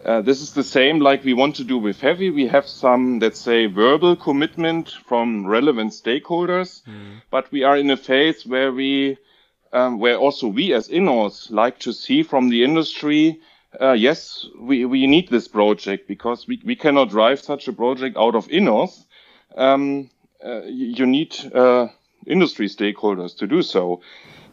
uh, 0.06 0.22
this 0.22 0.42
is 0.42 0.54
the 0.54 0.64
same 0.64 1.00
like 1.00 1.24
we 1.24 1.34
want 1.34 1.56
to 1.58 1.64
do 1.64 1.78
with 1.78 2.00
HeavHy. 2.00 2.34
We 2.34 2.48
have 2.48 2.68
some, 2.68 3.20
let's 3.20 3.40
say, 3.40 3.66
verbal 3.66 4.16
commitment 4.16 4.90
from 5.06 5.46
relevant 5.46 5.92
stakeholders, 5.92 6.84
mm. 6.84 7.22
but 7.30 7.52
we 7.52 7.64
are 7.64 7.78
in 7.78 7.90
a 7.90 7.98
phase 7.98 8.46
where 8.46 8.72
we, 8.72 9.18
um, 9.74 10.00
where 10.00 10.18
also 10.18 10.48
we 10.48 10.74
as 10.74 10.88
INNOS 10.88 11.52
like 11.52 11.80
to 11.80 11.92
see 11.92 12.24
from 12.24 12.50
the 12.50 12.64
industry, 12.64 13.42
uh, 13.80 13.92
yes, 13.92 14.46
we, 14.60 14.86
we 14.86 15.06
need 15.06 15.30
this 15.30 15.48
project 15.48 16.08
because 16.08 16.48
we, 16.48 16.62
we 16.66 16.76
cannot 16.76 17.10
drive 17.10 17.40
such 17.42 17.68
a 17.68 17.74
project 17.74 18.18
out 18.18 18.36
of 18.36 18.48
INNOS. 18.48 19.06
Um, 19.56 20.10
uh, 20.44 20.62
you 20.64 21.06
need 21.06 21.36
uh, 21.54 21.88
industry 22.26 22.68
stakeholders 22.68 23.36
to 23.38 23.48
do 23.48 23.62
so. 23.62 24.02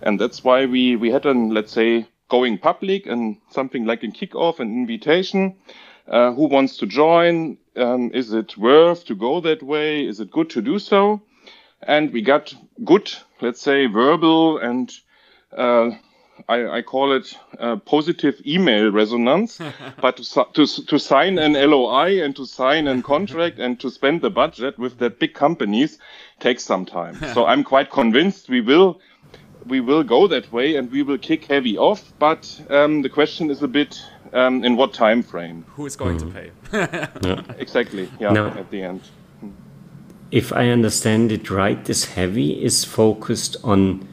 And 0.03 0.21
that's 0.21 0.45
why 0.45 0.67
we, 0.67 0.97
we 0.97 1.11
had 1.11 1.25
an, 1.25 1.51
let's 1.51 1.73
say, 1.73 2.07
going 2.29 2.59
public 2.59 3.07
and 3.07 3.39
something 3.51 3.85
like 3.85 4.03
a 4.03 4.09
kickoff, 4.09 4.61
an 4.61 4.73
invitation. 4.73 5.57
Uh, 6.09 6.33
who 6.33 6.47
wants 6.47 6.77
to 6.79 6.87
join? 6.87 7.59
Um, 7.77 8.11
is 8.15 8.33
it 8.33 8.57
worth 8.57 9.05
to 9.07 9.15
go 9.15 9.41
that 9.41 9.63
way? 9.63 10.07
Is 10.07 10.21
it 10.21 10.31
good 10.31 10.51
to 10.51 10.63
do 10.63 10.79
so? 10.79 11.21
And 11.83 12.13
we 12.13 12.23
got 12.23 12.55
good, 12.85 13.13
let's 13.41 13.61
say, 13.61 13.87
verbal 13.87 14.59
and 14.59 14.93
uh, 15.57 15.91
I, 16.49 16.79
I, 16.79 16.83
call 16.83 17.13
it 17.13 17.35
uh, 17.59 17.77
positive 17.77 18.41
email 18.47 18.91
resonance. 18.93 19.59
but 20.01 20.17
to, 20.19 20.47
to, 20.55 20.87
to 20.87 20.99
sign 20.99 21.39
an 21.39 21.55
LOI 21.55 22.23
and 22.23 22.37
to 22.37 22.47
sign 22.47 22.87
a 22.87 23.03
contract 23.03 23.59
and 23.59 23.81
to 23.81 23.91
spend 23.91 24.21
the 24.21 24.31
budget 24.31 24.79
with 24.79 24.99
that 24.99 25.19
big 25.19 25.35
companies 25.35 25.99
takes 26.39 26.63
some 26.65 26.85
time. 26.85 27.17
so 27.35 27.47
I'm 27.47 27.65
quite 27.65 27.91
convinced 27.91 28.49
we 28.49 28.61
will 28.61 29.01
we 29.67 29.81
will 29.81 30.03
go 30.03 30.27
that 30.27 30.51
way 30.53 30.77
and 30.77 30.91
we 30.91 31.03
will 31.03 31.19
kick 31.19 31.49
HeavHy 31.49 31.77
off. 31.77 32.13
But 32.19 32.61
um, 32.71 33.03
the 33.03 33.09
question 33.09 33.51
is 33.51 33.63
a 33.63 33.69
bit 33.69 34.01
um, 34.33 34.65
in 34.65 34.77
what 34.77 34.93
time 34.95 35.23
frame? 35.23 35.65
Who 35.75 35.87
is 35.87 35.97
going 35.97 36.19
mm. 36.19 36.21
to 36.21 36.27
pay? 36.27 36.51
yeah. 37.29 37.43
Exactly. 37.59 38.09
Yeah. 38.21 38.33
No. 38.33 38.49
At 38.49 38.71
the 38.71 38.83
end. 38.83 39.03
If 40.31 40.53
I 40.53 40.69
understand 40.69 41.31
it 41.33 41.51
right, 41.51 41.85
this 41.85 42.07
HeavHy 42.07 42.61
is 42.61 42.85
focused 42.85 43.57
on 43.63 44.09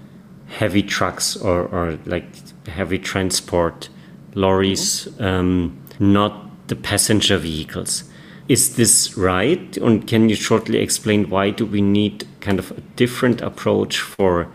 heavy 0.48 0.84
trucks 0.84 1.36
or, 1.36 1.64
or 1.64 1.98
like 2.06 2.26
heavy 2.68 3.00
transport 3.00 3.90
lorries, 4.36 5.08
mm 5.08 5.14
-hmm. 5.18 5.40
um, 5.40 5.78
not 6.00 6.34
the 6.68 6.76
passenger 6.76 7.40
vehicles. 7.40 8.04
Is 8.48 8.76
this 8.76 9.18
right? 9.18 9.78
And 9.82 10.08
can 10.10 10.30
you 10.30 10.36
shortly 10.36 10.80
explain 10.80 11.30
why 11.30 11.52
do 11.52 11.66
we 11.66 11.82
need 11.82 12.26
kind 12.40 12.60
of 12.60 12.72
a 12.72 12.82
different 12.96 13.42
approach 13.42 14.00
for 14.00 14.48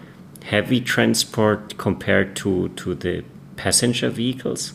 heavy 0.49 0.81
transport 0.81 1.77
compared 1.77 2.35
to, 2.35 2.71
to 2.71 2.95
the 2.95 3.23
passenger 3.57 4.09
vehicles? 4.09 4.73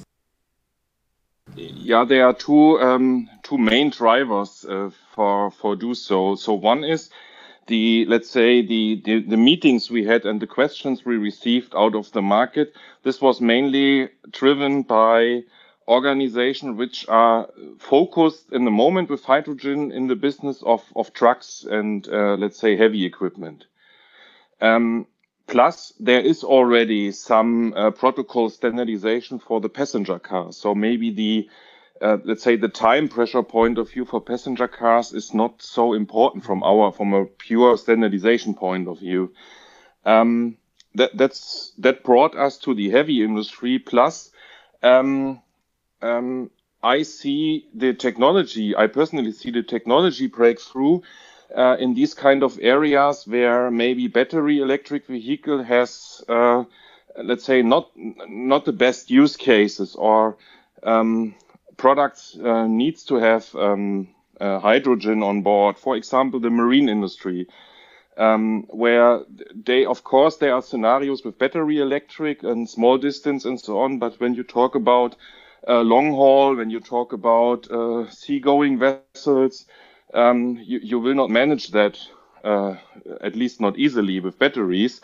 Yeah, 1.56 2.06
there 2.06 2.26
are 2.26 2.34
two 2.34 2.80
um, 2.80 3.30
two 3.44 3.58
main 3.58 3.90
drivers 3.90 4.66
uh, 4.66 4.90
for 5.14 5.52
for 5.52 5.76
do 5.76 5.94
so. 5.94 6.36
So 6.36 6.54
one 6.54 6.84
is 6.84 7.10
the 7.68 8.06
let's 8.06 8.30
say 8.30 8.66
the, 8.66 9.02
the, 9.06 9.22
the 9.22 9.38
meetings 9.38 9.90
we 9.90 10.04
had 10.06 10.26
and 10.26 10.42
the 10.42 10.48
questions 10.48 11.06
we 11.06 11.18
received 11.18 11.74
out 11.76 11.96
of 11.96 12.12
the 12.12 12.22
market. 12.22 12.74
This 13.04 13.22
was 13.22 13.42
mainly 13.42 14.10
driven 14.32 14.82
by 14.84 15.44
organizations 15.88 16.78
which 16.78 17.06
are 17.10 17.50
focused 17.78 18.52
in 18.52 18.66
the 18.66 18.72
moment 18.72 19.10
with 19.10 19.24
hydrogen 19.24 19.92
in 19.92 20.08
the 20.08 20.16
business 20.16 20.64
of 20.64 20.82
of 20.96 21.14
trucks 21.14 21.66
and 21.70 22.08
uh, 22.08 22.36
let's 22.36 22.60
say 22.60 22.76
heavy 22.78 23.06
equipment. 23.06 23.66
Um, 24.62 25.08
Plus, 25.48 25.94
there 26.00 26.22
is 26.22 26.44
already 26.44 27.12
some 27.12 27.74
uh, 27.74 27.92
protocol 27.92 28.50
standardization 28.50 29.40
for 29.40 29.60
the 29.60 29.70
passenger 29.70 30.18
cars. 30.18 30.58
So 30.58 30.74
maybe 30.74 31.12
the, 31.12 31.50
uh, 32.02 32.18
let's 32.24 32.44
say, 32.44 32.56
the 32.56 32.70
time 32.70 33.10
pressure 33.10 33.44
point 33.44 33.78
of 33.78 33.92
view 33.92 34.06
for 34.06 34.22
passenger 34.22 34.68
cars 34.68 35.14
is 35.14 35.34
not 35.34 35.62
so 35.62 35.94
important 35.94 36.46
from 36.46 36.64
our, 36.64 36.92
from 36.92 37.14
a 37.14 37.26
pure 37.26 37.78
standardization 37.78 38.54
point 38.54 38.88
of 38.88 39.00
view. 39.00 39.34
Um, 40.06 40.58
that, 40.96 41.18
that's, 41.18 41.74
that 41.80 42.04
brought 42.04 42.36
us 42.36 42.58
to 42.60 42.74
the 42.74 42.90
heavy 42.90 43.24
industry. 43.24 43.80
Plus, 43.80 44.32
um, 44.82 45.42
um, 46.02 46.52
I 46.82 47.04
see 47.04 47.68
the 47.74 47.94
technology, 47.94 48.76
I 48.76 48.88
personally 48.88 49.32
see 49.32 49.52
the 49.52 49.64
technology 49.64 50.28
breakthrough 50.28 51.02
uh, 51.56 51.78
in 51.80 51.94
these 51.94 52.13
kind 52.13 52.44
of 52.44 52.60
areas 52.62 53.26
where 53.28 53.70
maybe 53.72 54.08
battery 54.08 54.60
electric 54.60 55.08
vehicle 55.08 55.63
has, 55.63 56.24
uh, 56.30 56.63
let's 57.24 57.44
say, 57.46 57.62
not 57.62 57.89
not 57.96 58.66
the 58.66 58.74
best 58.74 59.10
use 59.10 59.36
cases 59.38 59.96
or 59.96 60.38
um, 60.84 61.34
products 61.78 62.38
uh, 62.44 62.68
needs 62.68 63.04
to 63.06 63.16
have 63.16 63.54
um, 63.56 64.08
uh, 64.39 64.60
hydrogen 64.60 65.24
on 65.24 65.42
board. 65.42 65.78
For 65.78 65.96
example, 65.96 66.39
the 66.39 66.50
marine 66.50 66.89
industry. 66.89 67.48
Um, 68.18 68.63
where 68.70 69.22
they, 69.54 69.86
of 69.86 70.04
course, 70.04 70.38
there 70.38 70.54
are 70.54 70.62
scenarios 70.62 71.24
with 71.24 71.38
battery 71.39 71.80
electric 71.80 72.44
and 72.44 72.70
small 72.70 72.98
distance 72.98 73.46
and 73.46 73.60
so 73.60 73.80
on. 73.80 74.00
But 74.00 74.20
when 74.20 74.34
you 74.36 74.44
talk 74.44 74.76
about 74.76 75.16
uh, 75.68 75.82
long 75.82 76.12
haul, 76.12 76.56
when 76.56 76.70
you 76.70 76.80
talk 76.80 77.13
about 77.13 77.70
uh, 77.72 78.10
seagoing 78.10 78.80
vessels, 78.80 79.66
um, 80.13 80.58
you, 80.62 80.80
you 80.82 80.99
will 80.99 81.15
not 81.15 81.30
manage 81.30 81.69
that, 81.71 81.99
uh, 82.43 82.76
at 83.21 83.36
least 83.36 83.62
not 83.62 83.78
easily 83.78 84.19
with 84.19 84.39
batteries. 84.39 85.02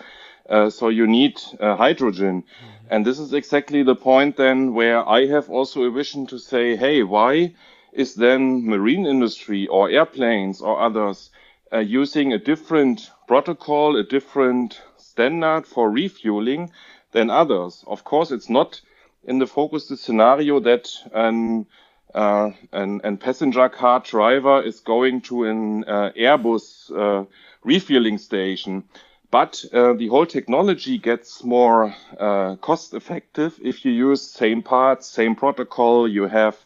Uh, 0.49 0.69
so 0.69 0.89
you 0.89 1.05
need 1.05 1.39
uh, 1.59 1.75
hydrogen. 1.75 2.43
And 2.89 3.05
this 3.05 3.19
is 3.19 3.33
exactly 3.33 3.83
the 3.83 3.95
point 3.95 4.35
then 4.37 4.73
where 4.73 5.07
I 5.07 5.27
have 5.27 5.49
also 5.49 5.83
a 5.83 5.91
vision 5.91 6.25
to 6.27 6.39
say, 6.39 6.75
hey, 6.75 7.03
why 7.03 7.53
is 7.93 8.15
then 8.15 8.65
marine 8.65 9.05
industry 9.05 9.67
or 9.67 9.89
airplanes 9.89 10.61
or 10.61 10.79
others 10.81 11.29
uh, 11.71 11.77
using 11.77 12.33
a 12.33 12.39
different 12.39 13.11
protocol, 13.27 13.95
a 13.95 14.03
different 14.03 14.81
standard 14.97 15.67
for 15.67 15.91
refueling 15.91 16.71
than 17.11 17.29
others? 17.29 17.83
Of 17.85 18.03
course, 18.03 18.31
it's 18.31 18.49
not 18.49 18.81
in 19.23 19.37
the 19.37 19.47
focus 19.47 19.87
the 19.87 19.97
scenario 19.97 20.59
that 20.61 20.89
an 21.13 21.67
uh, 22.13 22.51
an, 22.71 23.01
an 23.03 23.17
passenger 23.17 23.69
car 23.69 23.99
driver 23.99 24.61
is 24.61 24.79
going 24.79 25.21
to 25.21 25.43
an 25.45 25.83
uh, 25.85 26.11
Airbus 26.17 26.91
uh, 26.91 27.25
refueling 27.63 28.17
station. 28.17 28.83
But 29.31 29.63
uh, 29.71 29.93
the 29.93 30.07
whole 30.07 30.25
technology 30.25 30.97
gets 30.97 31.43
more 31.43 31.93
uh, 32.19 32.55
cost 32.55 32.95
effective 32.95 33.59
if 33.61 33.85
you 33.85 33.91
use 33.91 34.21
same 34.23 34.63
parts, 34.63 35.07
same 35.07 35.35
protocol. 35.35 36.07
You 36.07 36.27
have 36.27 36.57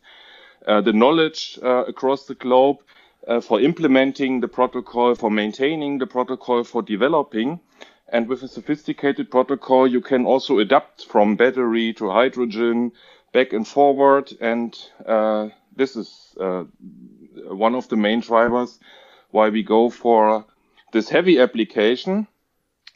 the 0.66 0.94
knowledge 0.94 1.60
across 1.62 2.26
the 2.26 2.36
globe 2.36 2.78
for 3.42 3.60
implementing 3.60 4.40
the 4.40 4.48
protocol, 4.48 5.14
for 5.16 5.30
maintaining 5.30 5.98
the 5.98 6.08
protocol, 6.08 6.64
for 6.64 6.82
developing. 6.82 7.60
And 8.08 8.30
with 8.30 8.44
a 8.44 8.48
sophisticated 8.48 9.30
protocol, 9.30 9.88
you 9.88 10.00
can 10.00 10.26
also 10.26 10.60
adapt 10.60 11.06
from 11.06 11.36
battery 11.36 11.94
to 11.96 12.12
hydrogen, 12.12 12.94
back 13.34 13.52
and 13.52 13.68
forward. 13.68 14.32
And 14.40 14.78
uh, 15.06 15.50
this 15.76 15.96
is 15.96 16.36
uh, 16.40 16.64
one 17.48 17.76
of 17.76 17.90
the 17.90 17.98
main 17.98 18.22
drivers 18.22 18.80
why 19.32 19.50
we 19.50 19.64
go 19.64 19.90
for 19.90 20.46
this 20.94 21.10
heavy 21.10 21.40
application. 21.40 22.28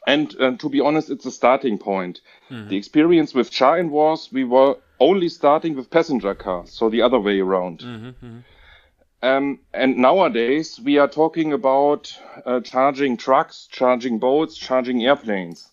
And 0.06 0.34
uh, 0.40 0.56
to 0.56 0.68
be 0.70 0.80
honest, 0.80 1.10
it's 1.10 1.26
a 1.26 1.30
starting 1.30 1.76
point. 1.76 2.20
Mm-hmm. 2.50 2.68
The 2.68 2.76
experience 2.76 3.34
with 3.34 3.50
CharIN 3.50 3.90
was 3.90 4.32
we 4.32 4.44
were 4.44 4.76
only 5.00 5.28
starting 5.28 5.76
with 5.76 5.90
passenger 5.90 6.34
cars, 6.34 6.72
so 6.72 6.88
the 6.88 7.02
other 7.02 7.20
way 7.20 7.40
around. 7.40 7.80
Mm-hmm, 7.80 8.06
mm-hmm. 8.08 8.38
Um, 9.20 9.58
and 9.74 9.96
nowadays 9.96 10.80
we 10.82 10.98
are 10.98 11.08
talking 11.08 11.52
about 11.52 12.16
uh, 12.46 12.60
charging 12.60 13.16
trucks, 13.16 13.68
charging 13.70 14.18
boats, 14.18 14.56
charging 14.56 15.04
airplanes. 15.04 15.68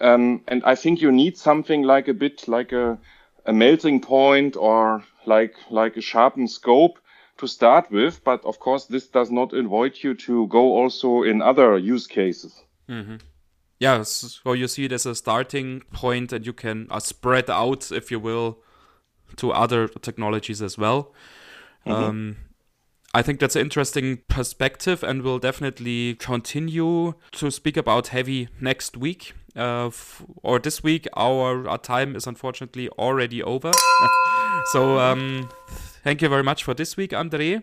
Um, 0.00 0.42
and 0.48 0.62
I 0.64 0.74
think 0.74 1.00
you 1.00 1.12
need 1.12 1.36
something 1.36 1.82
like 1.82 2.08
a 2.08 2.14
bit 2.14 2.48
like 2.48 2.72
a 2.72 2.98
a 3.46 3.52
melting 3.52 4.00
point 4.00 4.56
or 4.56 5.02
like 5.24 5.54
like 5.70 5.96
a 5.96 6.00
sharpened 6.00 6.50
scope 6.50 6.98
to 7.38 7.46
start 7.46 7.90
with. 7.90 8.22
But 8.24 8.44
of 8.44 8.58
course, 8.58 8.86
this 8.86 9.06
does 9.06 9.30
not 9.30 9.52
invite 9.52 10.02
you 10.04 10.14
to 10.14 10.46
go 10.48 10.76
also 10.76 11.22
in 11.22 11.42
other 11.42 11.78
use 11.78 12.06
cases. 12.06 12.62
Mm-hmm. 12.88 13.16
Yeah, 13.78 14.02
so 14.04 14.52
you 14.52 14.68
see 14.68 14.86
it 14.86 14.92
as 14.92 15.04
a 15.04 15.14
starting 15.14 15.82
point, 15.92 16.32
and 16.32 16.46
you 16.46 16.54
can 16.54 16.86
uh, 16.90 16.98
spread 16.98 17.50
out, 17.50 17.92
if 17.92 18.10
you 18.10 18.18
will, 18.18 18.58
to 19.36 19.52
other 19.52 19.86
technologies 19.88 20.62
as 20.62 20.78
well. 20.78 21.12
Mm-hmm. 21.86 22.04
Um, 22.04 22.36
I 23.14 23.22
think 23.22 23.40
that's 23.40 23.56
an 23.56 23.62
interesting 23.62 24.18
perspective, 24.28 25.02
and 25.02 25.22
we'll 25.22 25.38
definitely 25.38 26.16
continue 26.16 27.14
to 27.32 27.50
speak 27.50 27.76
about 27.76 28.06
HeavHy 28.06 28.48
next 28.60 28.96
week 28.96 29.32
uh, 29.56 29.90
or 30.42 30.58
this 30.58 30.82
week. 30.82 31.08
Our, 31.14 31.68
our 31.68 31.78
time 31.78 32.14
is 32.14 32.26
unfortunately 32.26 32.88
already 32.90 33.42
over. 33.42 33.72
so 34.72 34.98
um, 34.98 35.48
thank 36.04 36.20
you 36.20 36.28
very 36.28 36.42
much 36.42 36.62
for 36.62 36.74
this 36.74 36.96
week, 36.96 37.12
Andre. 37.12 37.62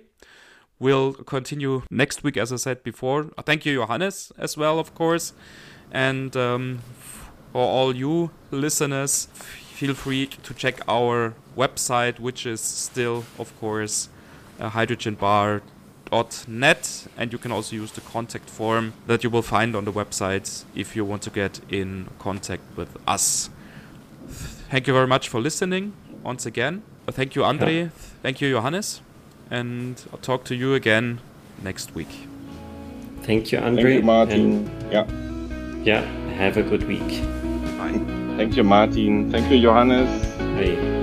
We'll 0.80 1.14
continue 1.14 1.84
next 1.90 2.24
week, 2.24 2.36
as 2.36 2.52
I 2.52 2.58
said 2.58 2.84
before. 2.84 3.26
Thank 3.46 3.66
you, 3.66 3.76
Johannes, 3.76 4.32
as 4.38 4.58
well, 4.58 4.80
of 4.80 4.96
course. 4.96 5.34
And 5.92 6.36
um, 6.36 6.80
for 7.54 7.62
all 7.62 7.96
you 7.96 8.32
listeners, 8.50 9.28
feel 9.36 9.94
free 9.94 10.26
to 10.26 10.54
check 10.54 10.82
our 10.88 11.36
website, 11.56 12.20
which 12.20 12.46
is 12.46 12.60
still, 12.60 13.24
of 13.38 13.58
course, 13.60 14.10
hydrogenbar 14.60 15.62
net 16.48 17.08
and 17.18 17.32
you 17.32 17.40
can 17.40 17.52
also 17.52 17.76
use 17.76 17.92
the 17.94 18.02
contact 18.02 18.50
form 18.50 18.94
that 19.08 19.24
you 19.24 19.30
will 19.30 19.42
find 19.42 19.76
on 19.76 19.84
the 19.86 19.92
website 19.92 20.64
if 20.76 20.96
you 20.96 21.04
want 21.04 21.24
to 21.24 21.30
get 21.30 21.60
in 21.70 22.08
contact 22.20 22.62
with 22.76 22.98
us. 23.08 23.50
Thank 24.70 24.88
you 24.88 24.94
very 24.94 25.08
much 25.08 25.30
for 25.30 25.42
listening 25.42 25.94
once 26.24 26.46
again. 26.46 26.84
Thank 27.08 27.36
you, 27.36 27.44
Andre. 27.44 27.74
Yeah. 27.74 27.90
Thank 28.22 28.42
you, 28.42 28.52
Johannes. 28.52 29.02
And 29.50 30.02
I'll 30.12 30.20
talk 30.20 30.46
to 30.46 30.56
you 30.56 30.74
again 30.74 31.20
next 31.62 31.96
week. 31.96 32.28
Thank 33.24 33.52
you, 33.52 33.60
Andre. 33.60 33.84
Thank 33.84 33.96
you, 33.96 34.06
Martin. 34.06 34.90
yeah. 34.92 35.06
Yeah, 35.84 36.02
have 36.38 36.58
a 36.58 36.64
good 36.64 36.88
week. 36.88 37.10
Bye. 37.78 38.00
Thank 38.38 38.56
you, 38.56 38.64
Martin. 38.64 39.32
Thank 39.32 39.52
you, 39.52 39.62
Johannes. 39.62 40.10
Hey. 40.58 41.03